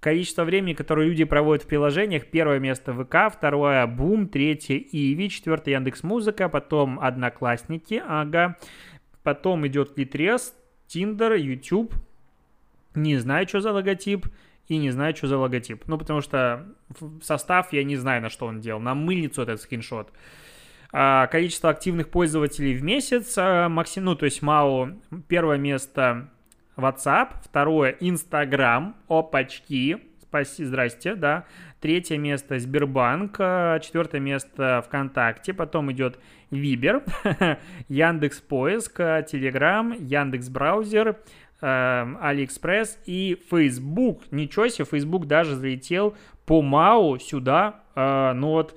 Количество 0.00 0.44
времени, 0.44 0.74
которое 0.74 1.08
люди 1.08 1.24
проводят 1.24 1.64
в 1.64 1.66
приложениях. 1.66 2.26
Первое 2.26 2.58
место 2.58 2.92
ВК, 2.92 3.34
второе 3.34 3.86
Бум, 3.86 4.28
третье 4.28 4.76
Иви, 4.76 5.30
четвертое 5.30 5.72
Яндекс 5.72 6.02
Музыка, 6.02 6.48
потом 6.48 7.00
Одноклассники, 7.00 8.02
ага. 8.06 8.56
Потом 9.22 9.66
идет 9.66 9.98
Литрес, 9.98 10.54
Tinder, 10.88 11.38
YouTube, 11.38 11.94
не 12.94 13.16
знаю, 13.18 13.46
что 13.46 13.60
за 13.60 13.72
логотип, 13.72 14.26
и 14.68 14.76
не 14.76 14.90
знаю, 14.90 15.16
что 15.16 15.28
за 15.28 15.38
логотип. 15.38 15.86
Ну, 15.86 15.98
потому 15.98 16.20
что 16.20 16.66
состав 17.22 17.72
я 17.72 17.84
не 17.84 17.96
знаю, 17.96 18.22
на 18.22 18.28
что 18.28 18.46
он 18.46 18.60
делал. 18.60 18.80
На 18.80 18.94
мыльницу 18.94 19.42
этот 19.42 19.60
скриншот. 19.60 20.12
А, 20.92 21.26
количество 21.26 21.70
активных 21.70 22.08
пользователей 22.08 22.74
в 22.74 22.82
месяц, 22.82 23.34
а, 23.36 23.68
максим, 23.68 24.04
ну, 24.04 24.14
то 24.14 24.24
есть 24.24 24.42
МАУ, 24.42 25.00
первое 25.26 25.58
место 25.58 26.30
WhatsApp, 26.76 27.36
второе 27.44 27.92
Instagram, 28.00 28.94
опачки, 29.08 29.98
спасибо, 30.22 30.68
здрасте, 30.68 31.14
да. 31.14 31.44
Третье 31.80 32.18
место 32.18 32.58
Сбербанк, 32.58 33.36
а, 33.38 33.78
четвертое 33.78 34.20
место 34.20 34.82
ВКонтакте, 34.86 35.54
потом 35.54 35.92
идет 35.92 36.18
Вибер, 36.50 37.04
Яндекс 37.88 38.40
Поиск, 38.40 38.96
Телеграм, 38.96 39.92
Яндекс 39.92 40.48
Браузер, 40.48 41.18
э, 41.60 42.14
Алиэкспресс 42.20 42.98
и 43.06 43.40
Facebook. 43.50 44.22
Ничего 44.30 44.68
себе, 44.68 44.86
Facebook 44.86 45.26
даже 45.26 45.54
залетел 45.54 46.16
по 46.46 46.62
MAU 46.62 47.18
сюда. 47.18 47.82
Э, 47.94 48.32
ну 48.32 48.48
вот, 48.48 48.76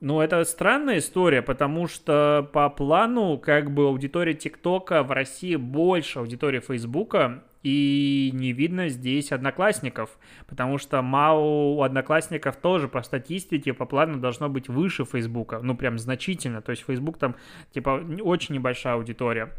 ну, 0.00 0.20
это 0.22 0.42
странная 0.44 0.98
история, 0.98 1.42
потому 1.42 1.86
что 1.86 2.48
по 2.54 2.70
плану, 2.70 3.36
как 3.36 3.70
бы, 3.70 3.88
аудитория 3.88 4.32
ТикТока 4.32 5.02
в 5.02 5.10
России 5.10 5.56
больше 5.56 6.20
аудитории 6.20 6.60
Фейсбука, 6.60 7.44
и 7.62 8.30
не 8.32 8.52
видно 8.52 8.88
здесь 8.88 9.32
одноклассников, 9.32 10.18
потому 10.46 10.78
что 10.78 11.02
МАУ 11.02 11.76
у 11.76 11.82
одноклассников 11.82 12.56
тоже 12.56 12.88
по 12.88 13.02
статистике 13.02 13.74
по 13.74 13.84
плану 13.84 14.18
должно 14.18 14.48
быть 14.48 14.68
выше 14.68 15.04
Фейсбука, 15.04 15.60
ну 15.62 15.76
прям 15.76 15.98
значительно, 15.98 16.62
то 16.62 16.70
есть 16.70 16.84
Фейсбук 16.84 17.18
там 17.18 17.36
типа 17.72 18.02
очень 18.22 18.54
небольшая 18.54 18.94
аудитория, 18.94 19.52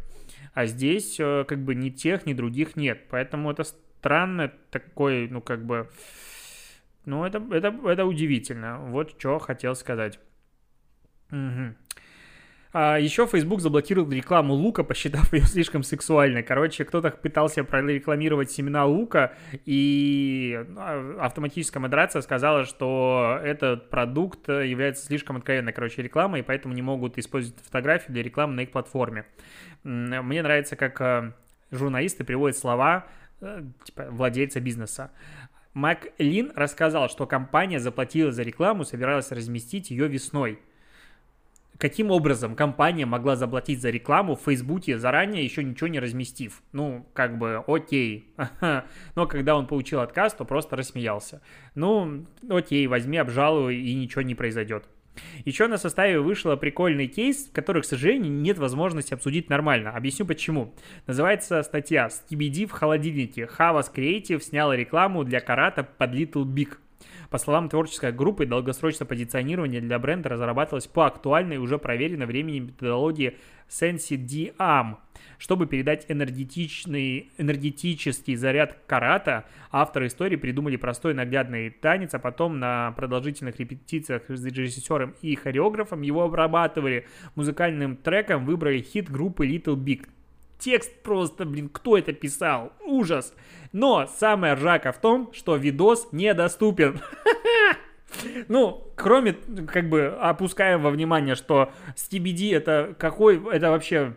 а 0.54 0.66
здесь 0.66 1.18
э, 1.20 1.44
как 1.46 1.64
бы 1.64 1.74
ни 1.74 1.90
тех, 1.90 2.26
ни 2.26 2.32
других 2.34 2.76
нет, 2.76 3.06
поэтому 3.08 3.50
это 3.52 3.64
странно 3.64 4.52
такой, 4.70 5.28
ну 5.28 5.40
как 5.40 5.64
бы, 5.64 5.88
ну 7.04 7.24
это, 7.24 7.40
это, 7.52 7.68
это 7.84 8.04
удивительно, 8.04 8.78
вот 8.78 9.14
что 9.18 9.38
хотел 9.38 9.76
сказать. 9.76 10.18
Угу. 11.30 11.74
А 12.74 12.96
еще 12.98 13.26
Facebook 13.26 13.60
заблокировал 13.60 14.10
рекламу 14.10 14.54
лука, 14.54 14.82
посчитав 14.82 15.30
ее 15.34 15.42
слишком 15.42 15.82
сексуальной. 15.82 16.42
Короче, 16.42 16.86
кто-то 16.86 17.10
пытался 17.10 17.64
прорекламировать 17.64 18.50
семена 18.50 18.86
лука, 18.86 19.34
и 19.66 20.64
а, 20.76 21.18
автоматическая 21.20 21.82
модерация 21.82 22.22
сказала, 22.22 22.64
что 22.64 23.38
этот 23.44 23.90
продукт 23.90 24.48
является 24.48 25.04
слишком 25.04 25.36
откровенной, 25.36 25.74
короче, 25.74 26.00
рекламой, 26.00 26.40
и 26.40 26.42
поэтому 26.42 26.72
не 26.72 26.80
могут 26.80 27.18
использовать 27.18 27.62
фотографию 27.62 28.14
для 28.14 28.22
рекламы 28.22 28.54
на 28.54 28.60
их 28.60 28.70
платформе. 28.70 29.26
Мне 29.84 30.42
нравится, 30.42 30.76
как 30.76 31.00
э, 31.00 31.32
журналисты 31.72 32.24
приводят 32.24 32.56
слова 32.56 33.06
э, 33.42 33.64
типа 33.84 34.06
владельца 34.10 34.60
бизнеса. 34.60 35.10
Мак 35.74 36.06
Лин 36.18 36.52
рассказал, 36.54 37.10
что 37.10 37.26
компания 37.26 37.80
заплатила 37.80 38.32
за 38.32 38.42
рекламу, 38.42 38.84
собиралась 38.84 39.30
разместить 39.30 39.90
ее 39.90 40.08
весной– 40.08 40.58
каким 41.82 42.12
образом 42.12 42.54
компания 42.54 43.06
могла 43.06 43.34
заплатить 43.34 43.80
за 43.80 43.90
рекламу 43.90 44.36
в 44.36 44.42
Фейсбуке, 44.42 44.98
заранее 44.98 45.42
еще 45.42 45.64
ничего 45.64 45.88
не 45.88 45.98
разместив? 45.98 46.62
Ну, 46.70 47.08
как 47.12 47.38
бы, 47.38 47.64
окей. 47.66 48.32
Но 49.16 49.26
когда 49.26 49.56
он 49.56 49.66
получил 49.66 49.98
отказ, 49.98 50.32
то 50.34 50.44
просто 50.44 50.76
рассмеялся. 50.76 51.42
Ну, 51.74 52.24
окей, 52.48 52.86
возьми, 52.86 53.18
обжалуй, 53.18 53.74
и 53.74 53.94
ничего 53.94 54.22
не 54.22 54.36
произойдет. 54.36 54.84
Еще 55.44 55.66
на 55.66 55.76
составе 55.76 56.20
вышел 56.20 56.56
прикольный 56.56 57.08
кейс, 57.08 57.50
который, 57.52 57.82
к 57.82 57.84
сожалению, 57.84 58.32
нет 58.32 58.58
возможности 58.58 59.12
обсудить 59.12 59.50
нормально. 59.50 59.90
Объясню 59.90 60.24
почему. 60.24 60.76
Называется 61.08 61.64
статья 61.64 62.08
«Скибиди 62.10 62.64
в 62.64 62.70
холодильнике». 62.70 63.50
Havas 63.58 63.92
Creative 63.92 64.40
сняла 64.40 64.76
рекламу 64.76 65.24
для 65.24 65.40
карата 65.40 65.82
под 65.82 66.14
Little 66.14 66.44
Big. 66.44 66.76
По 67.32 67.38
словам 67.38 67.70
творческой 67.70 68.12
группы, 68.12 68.44
долгосрочное 68.44 69.08
позиционирование 69.08 69.80
для 69.80 69.98
бренда 69.98 70.28
разрабатывалось 70.28 70.86
по 70.86 71.06
актуальной 71.06 71.56
уже 71.56 71.78
проверенной 71.78 72.26
времени 72.26 72.58
методологии 72.58 73.38
SensiDiam. 73.70 74.98
Чтобы 75.38 75.66
передать 75.66 76.04
энергетичный, 76.08 77.30
энергетический 77.38 78.34
заряд 78.34 78.76
карата, 78.86 79.46
авторы 79.70 80.08
истории 80.08 80.36
придумали 80.36 80.76
простой 80.76 81.14
наглядный 81.14 81.70
танец, 81.70 82.12
а 82.12 82.18
потом 82.18 82.58
на 82.58 82.92
продолжительных 82.98 83.58
репетициях 83.58 84.24
с 84.28 84.44
режиссером 84.44 85.14
и 85.22 85.34
хореографом 85.34 86.02
его 86.02 86.24
обрабатывали 86.24 87.06
музыкальным 87.34 87.96
треком, 87.96 88.44
выбрали 88.44 88.82
хит 88.82 89.10
группы 89.10 89.46
Little 89.46 89.76
Big. 89.76 90.06
Текст 90.62 91.02
просто, 91.02 91.44
блин, 91.44 91.68
кто 91.68 91.98
это 91.98 92.12
писал? 92.12 92.72
Ужас! 92.86 93.34
Но 93.72 94.06
самая 94.06 94.54
ржака 94.54 94.92
в 94.92 95.00
том, 95.00 95.32
что 95.32 95.56
видос 95.56 96.08
недоступен. 96.12 97.00
Ну, 98.46 98.92
кроме, 98.94 99.32
как 99.32 99.88
бы, 99.88 100.08
опускаем 100.20 100.82
во 100.82 100.90
внимание, 100.90 101.34
что 101.34 101.72
STBD 101.96 102.54
это 102.54 102.94
какой, 102.98 103.42
это 103.50 103.70
вообще... 103.70 104.14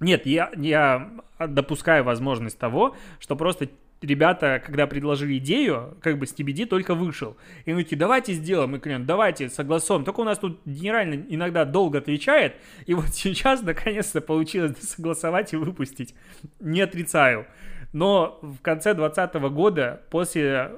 Нет, 0.00 0.24
я, 0.24 0.50
я 0.56 1.12
допускаю 1.38 2.02
возможность 2.02 2.58
того, 2.58 2.96
что 3.20 3.36
просто 3.36 3.68
ребята, 4.04 4.62
когда 4.64 4.86
предложили 4.86 5.38
идею, 5.38 5.96
как 6.00 6.18
бы 6.18 6.26
STBD 6.26 6.66
только 6.66 6.94
вышел. 6.94 7.36
И 7.64 7.72
мы 7.72 7.82
такие, 7.82 7.96
давайте 7.96 8.32
сделаем, 8.32 8.76
и 8.76 8.78
клиент, 8.78 9.06
давайте 9.06 9.48
согласуем. 9.48 10.04
Только 10.04 10.20
у 10.20 10.24
нас 10.24 10.38
тут 10.38 10.60
генерально 10.64 11.24
иногда 11.28 11.64
долго 11.64 11.98
отвечает, 11.98 12.56
и 12.86 12.94
вот 12.94 13.08
сейчас 13.12 13.62
наконец-то 13.62 14.20
получилось 14.20 14.76
согласовать 14.80 15.52
и 15.52 15.56
выпустить. 15.56 16.14
Не 16.60 16.82
отрицаю. 16.82 17.46
Но 17.92 18.38
в 18.42 18.58
конце 18.58 18.94
2020 18.94 19.34
года, 19.52 20.02
после 20.10 20.72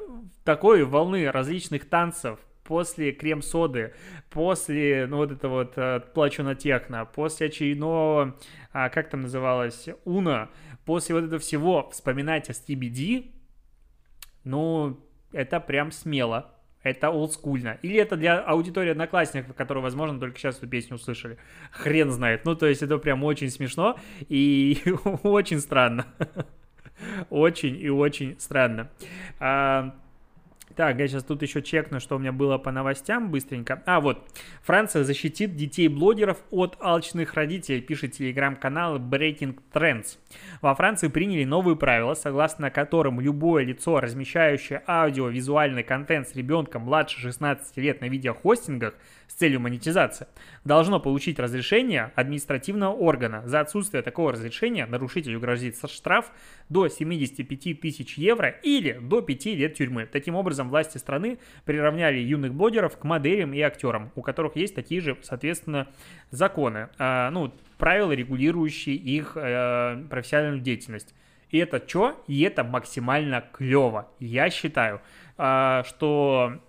такой 0.45 0.85
волны 0.85 1.31
различных 1.31 1.89
танцев, 1.89 2.39
после 2.67 3.13
крем-соды, 3.13 3.95
после, 4.31 5.07
ну, 5.07 5.19
вот 5.19 5.33
это 5.33 5.49
вот 5.49 5.73
э, 5.77 6.01
«Плачу 6.13 6.43
на 6.43 6.55
техно», 6.55 7.05
после 7.07 7.47
очередного, 7.47 8.37
а, 8.73 8.89
как 8.91 9.09
там 9.09 9.23
называлось, 9.23 9.89
«Уна», 10.05 10.51
после 10.87 11.15
вот 11.15 11.25
этого 11.25 11.39
всего 11.39 11.91
вспоминать 11.91 12.49
о 12.49 12.55
Стиби 12.55 12.87
Ди, 12.87 13.35
ну, 14.45 14.99
это 15.33 15.61
прям 15.61 15.91
смело, 15.91 16.53
это 16.83 17.11
олдскульно. 17.11 17.79
Или 17.83 17.99
это 17.99 18.17
для 18.17 18.39
аудитории 18.39 18.93
одноклассников, 18.93 19.55
которые, 19.57 19.83
возможно, 19.83 20.21
только 20.21 20.39
сейчас 20.39 20.59
эту 20.59 20.69
песню 20.69 20.95
услышали. 20.95 21.37
Хрен 21.73 22.11
знает. 22.13 22.45
Ну, 22.45 22.55
то 22.55 22.67
есть 22.67 22.83
это 22.83 22.97
прям 22.99 23.25
очень 23.25 23.51
смешно 23.51 23.99
и 24.29 24.81
очень 25.23 25.59
странно. 25.59 26.07
Очень 27.29 27.79
и 27.79 27.91
очень 27.91 28.41
странно. 28.41 28.91
Так, 30.77 30.99
я 30.99 31.09
сейчас 31.09 31.25
тут 31.25 31.41
еще 31.41 31.63
чекну, 31.63 32.01
что 32.01 32.17
у 32.17 32.19
меня 32.19 32.33
было 32.33 32.59
по 32.59 32.71
новостям 32.71 33.31
быстренько. 33.31 33.83
А, 33.87 33.99
вот. 33.99 34.29
Франция 34.63 35.05
защитит 35.05 35.57
детей-блогеров 35.57 36.37
от 36.51 36.77
алчных 36.81 37.33
родителей, 37.33 37.81
пишет 37.81 38.13
телеграм-канал 38.13 38.99
Breaking 38.99 39.59
Trends. 39.73 40.19
Во 40.61 40.75
Франции 40.75 41.09
приняли 41.09 41.45
новые 41.45 41.77
правила, 41.77 42.13
согласно 42.13 42.71
которым 42.71 43.21
любое 43.21 43.65
лицо, 43.65 44.01
размещающее 44.01 44.83
аудио-визуальный 44.87 45.83
контент 45.83 46.29
с 46.29 46.35
ребенком 46.35 46.83
младше 46.83 47.21
16 47.21 47.75
лет 47.79 48.03
на 48.03 48.11
видеохостингах 48.11 48.97
с 49.29 49.35
целью 49.35 49.61
монетизации, 49.61 50.27
должно 50.65 51.01
получить 51.01 51.39
разрешение 51.39 52.13
административного 52.15 52.93
органа. 52.93 53.43
За 53.47 53.61
отсутствие 53.61 54.03
такого 54.03 54.33
разрешения 54.33 54.87
нарушителю 54.87 55.41
грозит 55.41 55.77
штраф 55.91 56.31
до 56.69 56.89
75 56.89 57.81
тысяч 57.81 58.19
евро 58.19 58.49
или 58.49 58.93
до 58.93 59.23
5 59.23 59.47
лет 59.47 59.75
тюрьмы. 59.75 60.07
Таким 60.07 60.35
образом, 60.35 60.66
власти 60.69 60.99
страны 60.99 61.39
приравняли 61.65 62.19
юных 62.19 62.55
блогеров 62.55 62.99
к 62.99 63.05
моделям 63.05 63.53
и 63.53 63.61
актерам, 63.61 64.11
у 64.15 64.23
которых 64.23 64.57
есть 64.57 64.75
такие 64.75 65.01
же, 65.01 65.17
соответственно, 65.23 65.89
законы, 66.31 66.89
э, 66.99 67.31
ну, 67.31 67.53
правила, 67.79 68.13
регулирующие 68.13 68.97
их 68.97 69.37
э, 69.37 70.05
профессиональную 70.11 70.61
деятельность. 70.61 71.15
И 71.51 71.59
это 71.59 71.83
что? 71.87 72.23
И 72.27 72.43
это 72.43 72.65
максимально 72.65 73.45
клево. 73.53 74.09
Я 74.19 74.51
считаю, 74.51 75.01
э, 75.39 75.83
что 75.87 76.61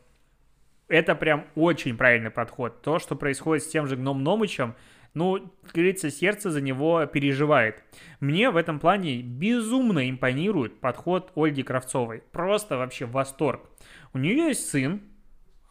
это 0.88 1.16
прям 1.16 1.46
очень 1.56 1.98
правильный 1.98 2.32
подход. 2.32 2.82
То, 2.82 3.00
что 3.00 3.16
происходит 3.16 3.64
с 3.64 3.68
тем 3.68 3.88
же 3.88 3.96
Гном 3.96 4.24
Номычем, 4.24 4.76
ну, 5.17 5.51
как 5.63 5.73
говорится, 5.73 6.12
сердце 6.12 6.51
за 6.51 6.62
него 6.62 7.03
переживает. 7.08 7.84
Мне 8.19 8.51
в 8.51 8.56
этом 8.56 8.80
плане 8.80 9.21
безумно 9.23 10.08
импонирует 10.10 10.80
подход 10.80 11.32
Ольги 11.36 11.63
Кравцовой. 11.63 12.21
Просто 12.32 12.77
вообще 12.77 13.06
восторг. 13.06 13.67
У 14.13 14.19
нее 14.19 14.49
есть 14.49 14.69
сын, 14.69 15.01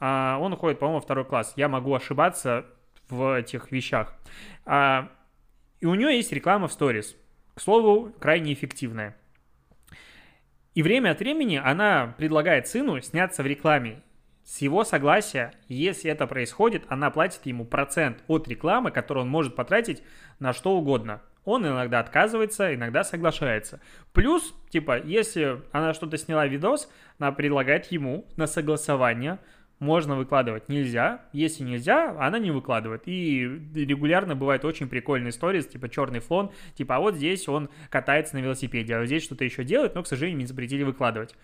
а 0.01 0.39
он 0.41 0.53
уходит, 0.53 0.81
по-моему, 0.81 1.01
второй 1.01 1.25
класс. 1.25 1.53
Я 1.57 1.69
могу 1.69 1.95
ошибаться 1.95 2.67
в 3.09 3.39
этих 3.39 3.71
вещах. 3.71 4.15
А, 4.65 5.13
и 5.79 5.87
у 5.87 5.95
нее 5.95 6.17
есть 6.17 6.33
реклама 6.33 6.67
в 6.67 6.73
сторис. 6.73 7.17
К 7.55 7.61
слову, 7.61 8.13
крайне 8.19 8.53
эффективная. 8.53 9.17
И 10.75 10.83
время 10.83 11.13
от 11.13 11.21
времени 11.21 11.57
она 11.57 12.15
предлагает 12.19 12.67
сыну 12.67 13.01
сняться 13.01 13.45
в 13.45 13.47
рекламе. 13.47 14.03
С 14.47 14.59
его 14.63 14.85
согласия, 14.85 15.53
если 15.67 16.09
это 16.09 16.29
происходит, 16.29 16.85
она 16.87 17.11
платит 17.11 17.45
ему 17.47 17.65
процент 17.65 18.23
от 18.29 18.47
рекламы, 18.47 18.93
который 18.93 19.25
он 19.25 19.29
может 19.29 19.57
потратить 19.57 20.05
на 20.39 20.53
что 20.53 20.77
угодно. 20.79 21.21
Он 21.45 21.67
иногда 21.67 21.99
отказывается, 21.99 22.73
иногда 22.73 23.03
соглашается. 23.03 23.81
Плюс, 24.13 24.55
типа, 24.71 25.03
если 25.03 25.63
она 25.73 25.95
что-то 25.95 26.17
сняла 26.17 26.47
видос, 26.47 26.89
она 27.19 27.33
предлагает 27.33 27.91
ему 27.91 28.25
на 28.37 28.47
согласование, 28.47 29.41
можно 29.81 30.17
выкладывать, 30.17 30.69
нельзя. 30.69 31.23
Если 31.33 31.65
нельзя, 31.65 32.17
она 32.19 32.39
не 32.39 32.53
выкладывает. 32.53 33.03
И 33.07 33.41
регулярно 33.75 34.37
бывают 34.37 34.65
очень 34.65 34.89
прикольные 34.89 35.31
истории, 35.31 35.61
типа 35.61 35.89
черный 35.89 36.21
фон, 36.21 36.53
типа, 36.75 36.97
а 36.97 37.01
вот 37.01 37.17
здесь 37.17 37.49
он 37.49 37.69
катается 37.91 38.37
на 38.37 38.41
велосипеде, 38.41 38.95
а 38.95 39.01
вот 39.01 39.07
здесь 39.07 39.25
что-то 39.25 39.45
еще 39.45 39.65
делает, 39.65 39.97
но, 39.97 40.05
к 40.05 40.07
сожалению, 40.07 40.39
не 40.39 40.47
запретили 40.47 40.85
выкладывать. 40.85 41.35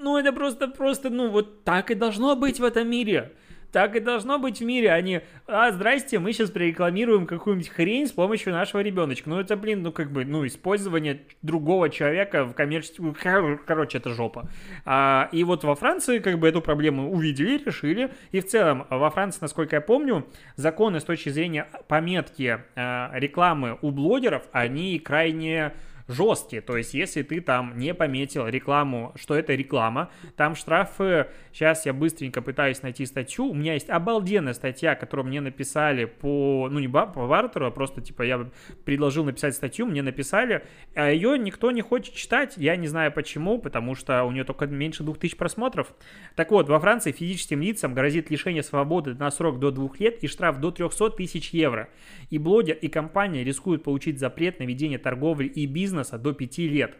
Ну, 0.00 0.16
это 0.16 0.32
просто, 0.32 0.68
просто, 0.68 1.10
ну, 1.10 1.28
вот 1.28 1.64
так 1.64 1.90
и 1.90 1.94
должно 1.94 2.34
быть 2.34 2.58
в 2.58 2.64
этом 2.64 2.88
мире. 2.88 3.32
Так 3.72 3.94
и 3.94 4.00
должно 4.00 4.38
быть 4.38 4.60
в 4.60 4.64
мире, 4.64 4.90
а 4.90 5.00
не, 5.00 5.22
а, 5.46 5.70
здрасте, 5.70 6.18
мы 6.18 6.32
сейчас 6.32 6.50
прорекламируем 6.50 7.26
какую-нибудь 7.26 7.68
хрень 7.68 8.08
с 8.08 8.10
помощью 8.10 8.52
нашего 8.52 8.80
ребеночка. 8.80 9.30
Ну, 9.30 9.38
это, 9.38 9.56
блин, 9.56 9.82
ну, 9.82 9.92
как 9.92 10.10
бы, 10.10 10.24
ну, 10.24 10.44
использование 10.44 11.20
другого 11.42 11.88
человека 11.88 12.44
в 12.44 12.54
коммерческом... 12.54 13.14
Короче, 13.14 13.98
это 13.98 14.10
жопа. 14.10 14.48
А, 14.84 15.28
и 15.30 15.44
вот 15.44 15.62
во 15.62 15.76
Франции, 15.76 16.18
как 16.18 16.40
бы, 16.40 16.48
эту 16.48 16.60
проблему 16.62 17.12
увидели, 17.12 17.62
решили. 17.64 18.10
И 18.32 18.40
в 18.40 18.46
целом, 18.46 18.86
во 18.90 19.08
Франции, 19.10 19.38
насколько 19.42 19.76
я 19.76 19.80
помню, 19.80 20.26
законы 20.56 20.98
с 20.98 21.04
точки 21.04 21.28
зрения 21.28 21.68
пометки 21.86 22.58
а, 22.74 23.12
рекламы 23.14 23.78
у 23.82 23.92
блогеров, 23.92 24.48
они 24.50 24.98
крайне 24.98 25.74
жесткие. 26.10 26.62
То 26.62 26.76
есть, 26.76 26.94
если 26.94 27.22
ты 27.22 27.40
там 27.40 27.78
не 27.78 27.94
пометил 27.94 28.46
рекламу, 28.46 29.12
что 29.16 29.34
это 29.34 29.54
реклама, 29.54 30.10
там 30.36 30.54
штрафы, 30.54 31.28
сейчас 31.52 31.86
я 31.86 31.92
быстренько 31.92 32.42
пытаюсь 32.42 32.82
найти 32.82 33.06
статью, 33.06 33.46
у 33.50 33.54
меня 33.54 33.74
есть 33.74 33.88
обалденная 33.88 34.54
статья, 34.54 34.94
которую 34.94 35.26
мне 35.26 35.40
написали 35.40 36.04
по, 36.04 36.68
ну 36.70 36.78
не 36.78 36.88
по 36.88 37.06
бартеру, 37.06 37.66
а 37.66 37.70
просто 37.70 38.00
типа 38.00 38.22
я 38.22 38.48
предложил 38.84 39.24
написать 39.24 39.54
статью, 39.54 39.86
мне 39.86 40.02
написали, 40.02 40.64
а 40.94 41.10
ее 41.10 41.38
никто 41.38 41.70
не 41.70 41.82
хочет 41.82 42.14
читать, 42.14 42.54
я 42.56 42.76
не 42.76 42.88
знаю 42.88 43.12
почему, 43.12 43.58
потому 43.58 43.94
что 43.94 44.24
у 44.24 44.32
нее 44.32 44.44
только 44.44 44.66
меньше 44.66 45.04
2000 45.04 45.36
просмотров. 45.36 45.94
Так 46.34 46.50
вот, 46.50 46.68
во 46.68 46.80
Франции 46.80 47.12
физическим 47.12 47.62
лицам 47.62 47.94
грозит 47.94 48.30
лишение 48.30 48.62
свободы 48.62 49.14
на 49.14 49.30
срок 49.30 49.58
до 49.58 49.70
двух 49.70 50.00
лет 50.00 50.22
и 50.22 50.26
штраф 50.26 50.58
до 50.58 50.70
300 50.70 51.10
тысяч 51.10 51.50
евро. 51.50 51.88
И 52.30 52.38
блогер, 52.38 52.76
и 52.76 52.88
компания 52.88 53.44
рискуют 53.44 53.84
получить 53.84 54.18
запрет 54.18 54.58
на 54.58 54.64
ведение 54.64 54.98
торговли 54.98 55.46
и 55.46 55.66
бизнеса 55.66 55.99
бизнеса 56.00 56.18
до 56.18 56.32
5 56.32 56.58
лет. 56.58 56.96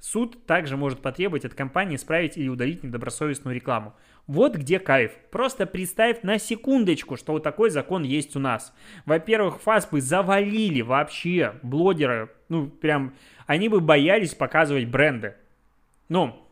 Суд 0.00 0.46
также 0.46 0.78
может 0.78 1.00
потребовать 1.00 1.44
от 1.44 1.52
компании 1.52 1.96
исправить 1.96 2.38
или 2.38 2.48
удалить 2.48 2.82
недобросовестную 2.82 3.54
рекламу. 3.54 3.92
Вот 4.26 4.56
где 4.56 4.78
кайф. 4.78 5.12
Просто 5.30 5.66
представь 5.66 6.22
на 6.22 6.38
секундочку, 6.38 7.16
что 7.16 7.32
вот 7.32 7.42
такой 7.42 7.68
закон 7.68 8.02
есть 8.02 8.34
у 8.34 8.38
нас. 8.38 8.72
Во-первых, 9.04 9.60
ФАС 9.60 9.88
бы 9.90 10.00
завалили 10.00 10.80
вообще 10.80 11.54
блогеры, 11.62 12.30
ну 12.48 12.68
прям, 12.68 13.14
они 13.46 13.68
бы 13.68 13.80
боялись 13.80 14.34
показывать 14.34 14.86
бренды. 14.86 15.34
Ну, 16.08 16.46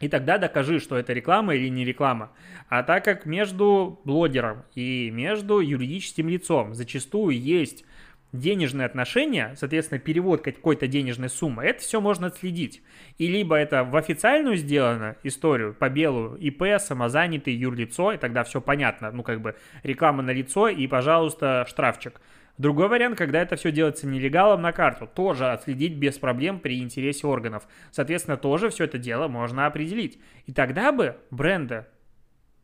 и 0.00 0.08
тогда 0.08 0.38
докажи, 0.38 0.80
что 0.80 0.96
это 0.96 1.12
реклама 1.12 1.54
или 1.54 1.68
не 1.68 1.84
реклама. 1.84 2.32
А 2.68 2.82
так 2.82 3.04
как 3.04 3.26
между 3.26 4.00
блогером 4.04 4.64
и 4.74 5.10
между 5.10 5.60
юридическим 5.60 6.28
лицом 6.28 6.74
зачастую 6.74 7.40
есть 7.40 7.84
денежные 8.32 8.86
отношения, 8.86 9.54
соответственно, 9.56 9.98
перевод 9.98 10.42
какой-то 10.42 10.86
денежной 10.86 11.28
суммы, 11.28 11.64
это 11.64 11.80
все 11.80 12.00
можно 12.00 12.26
отследить. 12.26 12.82
И 13.16 13.26
либо 13.26 13.56
это 13.56 13.84
в 13.84 13.96
официальную 13.96 14.56
сделано 14.56 15.16
историю, 15.22 15.74
по 15.74 15.88
белую, 15.88 16.36
ИП, 16.38 16.78
самозанятый, 16.78 17.54
юрлицо, 17.54 18.12
и 18.12 18.18
тогда 18.18 18.44
все 18.44 18.60
понятно, 18.60 19.10
ну, 19.10 19.22
как 19.22 19.40
бы 19.40 19.56
реклама 19.82 20.22
на 20.22 20.30
лицо 20.30 20.68
и, 20.68 20.86
пожалуйста, 20.86 21.64
штрафчик. 21.68 22.20
Другой 22.58 22.88
вариант, 22.88 23.16
когда 23.16 23.40
это 23.40 23.54
все 23.54 23.70
делается 23.70 24.08
нелегалом 24.08 24.62
на 24.62 24.72
карту, 24.72 25.06
тоже 25.06 25.52
отследить 25.52 25.94
без 25.94 26.18
проблем 26.18 26.58
при 26.58 26.80
интересе 26.80 27.28
органов. 27.28 27.68
Соответственно, 27.92 28.36
тоже 28.36 28.68
все 28.70 28.84
это 28.84 28.98
дело 28.98 29.28
можно 29.28 29.66
определить. 29.66 30.18
И 30.46 30.52
тогда 30.52 30.90
бы 30.90 31.16
бренды 31.30 31.86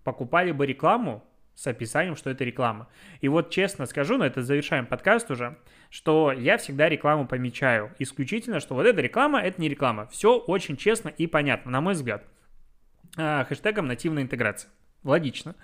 покупали 0.03 0.50
бы 0.50 0.66
рекламу 0.66 1.24
с 1.55 1.67
описанием, 1.67 2.17
что 2.17 2.31
это 2.31 2.45
реклама. 2.45 2.88
И 3.21 3.29
вот 3.29 3.51
честно 3.51 3.87
скажу, 3.87 4.17
но 4.17 4.27
это 4.27 4.43
завершаем 4.43 4.87
подкаст 4.87 5.31
уже, 5.31 5.57
что 5.90 6.33
я 6.33 6.59
всегда 6.59 6.88
рекламу 6.88 7.27
помечаю. 7.27 7.93
Исключительно, 7.99 8.61
что 8.61 8.75
вот 8.75 8.87
эта 8.87 9.01
реклама, 9.01 9.40
это 9.40 9.61
не 9.61 9.69
реклама. 9.69 10.07
Все 10.09 10.37
очень 10.38 10.77
честно 10.77 11.09
и 11.09 11.27
понятно, 11.27 11.71
на 11.71 11.81
мой 11.81 11.95
взгляд. 11.95 12.25
А, 13.17 13.45
хэштегом 13.45 13.87
нативная 13.87 14.25
интеграция. 14.25 14.71
Логично. 15.05 15.55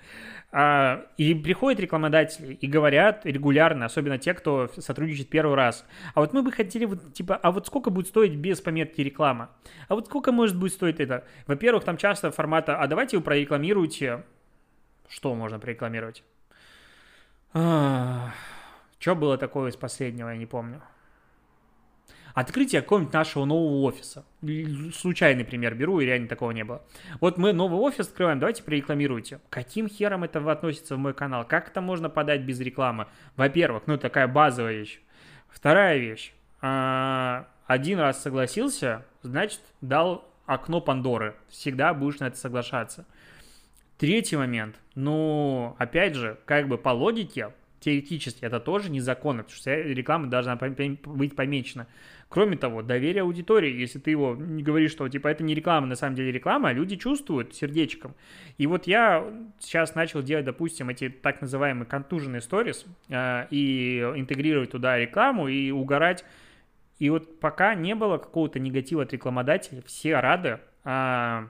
А, 0.51 1.07
и 1.17 1.33
приходят 1.33 1.79
рекламодатели 1.79 2.53
и 2.53 2.67
говорят 2.67 3.25
регулярно, 3.25 3.85
особенно 3.85 4.19
те, 4.19 4.33
кто 4.33 4.69
сотрудничает 4.77 5.29
первый 5.29 5.55
раз, 5.55 5.85
а 6.13 6.19
вот 6.19 6.33
мы 6.33 6.43
бы 6.43 6.51
хотели, 6.51 6.85
вот, 6.85 7.13
типа, 7.13 7.37
а 7.37 7.51
вот 7.51 7.65
сколько 7.65 7.89
будет 7.89 8.07
стоить 8.07 8.35
без 8.35 8.61
пометки 8.61 9.01
реклама? 9.01 9.49
А 9.87 9.95
вот 9.95 10.05
сколько 10.05 10.31
может 10.31 10.59
быть 10.59 10.73
стоить 10.73 10.99
это? 10.99 11.25
Во-первых, 11.47 11.83
там 11.83 11.97
часто 11.97 12.31
формата, 12.31 12.77
а 12.77 12.85
давайте 12.87 13.17
вы 13.17 13.23
прорекламируете 13.23 14.23
что 15.11 15.35
можно 15.35 15.59
прорекламировать? 15.59 16.23
Что 17.53 19.15
было 19.15 19.37
такое 19.37 19.69
из 19.69 19.75
последнего, 19.75 20.29
я 20.29 20.37
не 20.37 20.45
помню. 20.45 20.81
Открытие 22.33 22.81
какого-нибудь 22.81 23.13
нашего 23.13 23.43
нового 23.43 23.81
офиса. 23.81 24.23
Случайный 24.93 25.43
пример 25.43 25.75
беру, 25.75 25.99
и 25.99 26.05
реально 26.05 26.29
такого 26.29 26.51
не 26.51 26.63
было. 26.63 26.81
Вот 27.19 27.37
мы 27.37 27.51
новый 27.51 27.77
офис 27.77 28.07
открываем, 28.07 28.39
давайте 28.39 28.63
прорекламируйте. 28.63 29.41
Каким 29.49 29.89
хером 29.89 30.23
это 30.23 30.39
относится 30.49 30.95
в 30.95 30.99
мой 30.99 31.13
канал? 31.13 31.45
Как 31.45 31.67
это 31.69 31.81
можно 31.81 32.09
подать 32.09 32.43
без 32.43 32.61
рекламы? 32.61 33.07
Во-первых, 33.35 33.83
ну 33.85 33.97
такая 33.97 34.29
базовая 34.29 34.73
вещь. 34.73 35.01
Вторая 35.49 35.97
вещь. 35.97 36.31
А, 36.61 37.47
один 37.65 37.99
раз 37.99 38.21
согласился, 38.21 39.05
значит, 39.23 39.59
дал 39.81 40.25
окно 40.45 40.79
Пандоры. 40.79 41.35
Всегда 41.49 41.93
будешь 41.93 42.19
на 42.19 42.25
это 42.27 42.37
соглашаться. 42.37 43.05
Третий 44.01 44.35
момент. 44.35 44.77
Ну, 44.95 45.75
опять 45.77 46.15
же, 46.15 46.39
как 46.45 46.67
бы 46.67 46.79
по 46.79 46.89
логике, 46.89 47.51
теоретически 47.81 48.43
это 48.43 48.59
тоже 48.59 48.89
незаконно, 48.89 49.43
потому 49.43 49.55
что 49.55 49.75
реклама 49.75 50.25
должна 50.25 50.55
быть 50.55 51.35
помечена. 51.35 51.85
Кроме 52.27 52.57
того, 52.57 52.81
доверие 52.81 53.21
аудитории, 53.21 53.71
если 53.71 53.99
ты 53.99 54.09
его 54.09 54.35
не 54.35 54.63
говоришь, 54.63 54.89
что 54.89 55.07
типа 55.07 55.27
это 55.27 55.43
не 55.43 55.53
реклама, 55.53 55.85
на 55.85 55.95
самом 55.95 56.15
деле 56.15 56.31
реклама, 56.31 56.69
а 56.69 56.73
люди 56.73 56.95
чувствуют 56.95 57.53
сердечком. 57.53 58.15
И 58.57 58.65
вот 58.65 58.87
я 58.87 59.23
сейчас 59.59 59.93
начал 59.93 60.23
делать, 60.23 60.45
допустим, 60.45 60.89
эти 60.89 61.09
так 61.09 61.39
называемые 61.39 61.85
контуженные 61.85 62.41
сторис 62.41 62.87
э, 63.07 63.45
и 63.51 63.99
интегрировать 64.15 64.71
туда 64.71 64.97
рекламу 64.97 65.47
и 65.47 65.69
угорать. 65.69 66.25
И 66.97 67.11
вот 67.11 67.39
пока 67.39 67.75
не 67.75 67.93
было 67.93 68.17
какого-то 68.17 68.57
негатива 68.57 69.03
от 69.03 69.13
рекламодателя, 69.13 69.83
все 69.85 70.19
рады. 70.19 70.59
Э, 70.85 71.49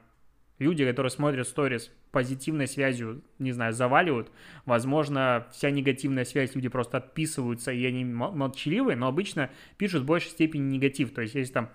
люди, 0.60 0.86
которые 0.86 1.12
смотрят 1.12 1.48
сторис, 1.48 1.90
позитивной 2.12 2.68
связью, 2.68 3.24
не 3.40 3.52
знаю, 3.52 3.74
заваливают. 3.74 4.32
Возможно, 4.66 5.48
вся 5.52 5.72
негативная 5.72 6.26
связь, 6.26 6.56
люди 6.56 6.70
просто 6.70 6.98
отписываются, 6.98 7.72
и 7.72 7.86
они 7.86 8.06
молчаливые, 8.06 8.96
но 8.96 9.08
обычно 9.08 9.50
пишут 9.78 10.04
в 10.04 10.06
большей 10.06 10.32
степени 10.32 10.64
негатив. 10.64 11.14
То 11.14 11.22
есть, 11.22 11.36
если 11.36 11.54
там 11.54 11.70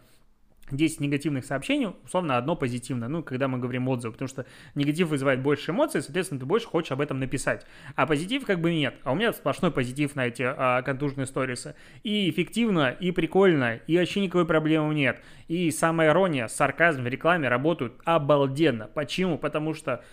10 0.70 1.00
негативных 1.00 1.44
сообщений, 1.44 1.88
условно, 2.04 2.36
одно 2.36 2.56
позитивное, 2.56 3.08
ну, 3.08 3.22
когда 3.22 3.46
мы 3.46 3.58
говорим 3.58 3.88
отзыв, 3.88 4.12
потому 4.12 4.28
что 4.28 4.46
негатив 4.74 5.08
вызывает 5.08 5.40
больше 5.40 5.70
эмоций, 5.70 6.02
соответственно, 6.02 6.40
ты 6.40 6.46
больше 6.46 6.66
хочешь 6.66 6.92
об 6.92 7.00
этом 7.00 7.20
написать. 7.20 7.64
А 7.94 8.06
позитив 8.06 8.44
как 8.44 8.60
бы 8.60 8.74
нет. 8.74 8.96
А 9.04 9.12
у 9.12 9.14
меня 9.14 9.32
сплошной 9.32 9.70
позитив 9.70 10.16
на 10.16 10.26
эти 10.26 10.42
а, 10.44 10.82
контужные 10.82 11.26
сторисы. 11.26 11.76
И 12.02 12.28
эффективно, 12.30 12.90
и 12.90 13.12
прикольно, 13.12 13.76
и 13.86 13.96
вообще 13.96 14.20
никакой 14.20 14.46
проблемы 14.46 14.94
нет. 14.94 15.22
И 15.48 15.70
самая 15.70 16.10
ирония, 16.10 16.48
сарказм 16.48 17.02
в 17.02 17.06
рекламе 17.06 17.48
работают 17.48 17.94
обалденно. 18.04 18.88
Почему? 18.88 19.38
Потому 19.38 19.72
что 19.74 20.04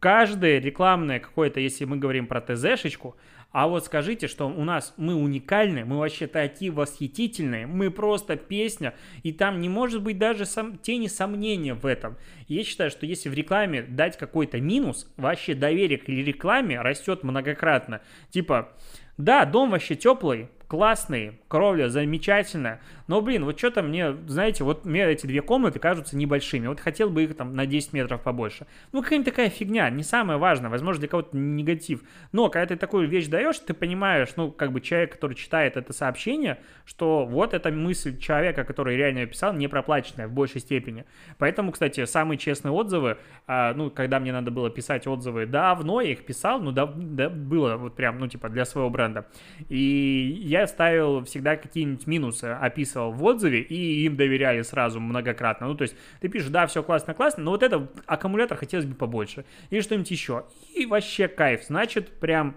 каждое 0.00 0.58
рекламное 0.58 1.20
какое-то, 1.20 1.60
если 1.60 1.84
мы 1.84 1.96
говорим 1.96 2.26
про 2.26 2.40
ТЗшечку, 2.40 3.16
а 3.52 3.68
вот 3.68 3.86
скажите, 3.86 4.28
что 4.28 4.48
у 4.48 4.64
нас 4.64 4.92
мы 4.98 5.14
уникальны, 5.14 5.86
мы 5.86 5.98
вообще 5.98 6.26
такие 6.26 6.70
восхитительные, 6.70 7.66
мы 7.66 7.90
просто 7.90 8.36
песня, 8.36 8.92
и 9.22 9.32
там 9.32 9.60
не 9.60 9.70
может 9.70 10.02
быть 10.02 10.18
даже 10.18 10.44
сом, 10.44 10.76
тени 10.76 11.06
сомнения 11.06 11.72
в 11.72 11.86
этом. 11.86 12.18
Я 12.48 12.64
считаю, 12.64 12.90
что 12.90 13.06
если 13.06 13.30
в 13.30 13.34
рекламе 13.34 13.82
дать 13.82 14.18
какой-то 14.18 14.60
минус, 14.60 15.10
вообще 15.16 15.54
доверие 15.54 15.96
к 15.98 16.06
рекламе 16.08 16.80
растет 16.82 17.22
многократно. 17.22 18.02
Типа, 18.28 18.72
да, 19.16 19.46
дом 19.46 19.70
вообще 19.70 19.94
теплый, 19.94 20.48
классный, 20.68 21.40
кровля 21.48 21.88
замечательная, 21.88 22.82
но, 23.06 23.20
блин, 23.20 23.44
вот 23.44 23.58
что-то 23.58 23.82
мне, 23.82 24.12
знаете, 24.26 24.64
вот 24.64 24.84
мне 24.84 25.04
эти 25.04 25.26
две 25.26 25.42
комнаты 25.42 25.78
кажутся 25.78 26.16
небольшими, 26.16 26.66
вот 26.66 26.80
хотел 26.80 27.10
бы 27.10 27.24
их 27.24 27.36
там 27.36 27.54
на 27.54 27.66
10 27.66 27.92
метров 27.92 28.22
побольше. 28.22 28.66
Ну, 28.92 29.02
какая-нибудь 29.02 29.32
такая 29.32 29.48
фигня, 29.48 29.88
не 29.90 30.02
самое 30.02 30.38
важное, 30.38 30.70
возможно, 30.70 31.00
для 31.00 31.08
кого-то 31.08 31.36
негатив, 31.36 32.02
но 32.32 32.48
когда 32.48 32.66
ты 32.66 32.76
такую 32.76 33.08
вещь 33.08 33.26
даешь, 33.26 33.58
ты 33.58 33.74
понимаешь, 33.74 34.30
ну, 34.36 34.50
как 34.50 34.72
бы 34.72 34.80
человек, 34.80 35.12
который 35.12 35.34
читает 35.34 35.76
это 35.76 35.92
сообщение, 35.92 36.58
что 36.84 37.24
вот 37.24 37.54
эта 37.54 37.70
мысль 37.70 38.18
человека, 38.18 38.64
который 38.64 38.96
реально 38.96 39.20
ее 39.20 39.26
писал, 39.26 39.52
не 39.52 39.68
проплаченная 39.68 40.28
в 40.28 40.32
большей 40.32 40.60
степени. 40.60 41.04
Поэтому, 41.38 41.72
кстати, 41.72 42.04
самые 42.04 42.38
честные 42.38 42.72
отзывы, 42.72 43.18
а, 43.46 43.74
ну, 43.74 43.90
когда 43.90 44.20
мне 44.20 44.32
надо 44.32 44.50
было 44.50 44.70
писать 44.70 45.06
отзывы 45.06 45.46
давно, 45.46 46.00
я 46.00 46.12
их 46.12 46.24
писал, 46.24 46.60
ну, 46.60 46.72
да, 46.72 46.86
да, 46.86 47.28
было 47.28 47.76
вот 47.76 47.96
прям, 47.96 48.18
ну, 48.18 48.28
типа, 48.28 48.48
для 48.48 48.64
своего 48.64 48.90
бренда. 48.90 49.26
И 49.68 50.40
я 50.42 50.66
ставил 50.66 51.24
всегда 51.24 51.56
какие-нибудь 51.56 52.06
минусы, 52.06 52.44
описывал 52.44 52.95
в 53.04 53.22
отзыве, 53.24 53.60
и 53.60 54.04
им 54.04 54.16
доверяли 54.16 54.62
сразу 54.62 55.00
многократно. 55.00 55.66
Ну, 55.68 55.74
то 55.74 55.82
есть 55.82 55.96
ты 56.20 56.28
пишешь, 56.28 56.50
да, 56.50 56.66
все 56.66 56.82
классно-классно, 56.82 57.42
но 57.42 57.52
вот 57.52 57.62
это 57.62 57.88
аккумулятор 58.06 58.56
хотелось 58.56 58.86
бы 58.86 58.94
побольше. 58.94 59.44
Или 59.70 59.80
что-нибудь 59.80 60.10
еще. 60.10 60.44
И 60.74 60.86
вообще 60.86 61.28
кайф. 61.28 61.64
Значит, 61.64 62.20
прям 62.20 62.56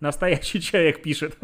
настоящий 0.00 0.60
человек 0.62 1.02
пишет. 1.02 1.36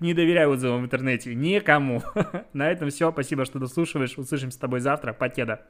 Не 0.00 0.14
доверяй 0.14 0.46
отзывам 0.46 0.82
в 0.82 0.84
интернете 0.84 1.34
никому. 1.34 2.02
На 2.52 2.70
этом 2.70 2.90
все. 2.90 3.10
Спасибо, 3.10 3.44
что 3.44 3.58
дослушиваешь. 3.58 4.18
Услышимся 4.18 4.56
с 4.56 4.60
тобой 4.60 4.80
завтра. 4.80 5.12
Покеда. 5.12 5.62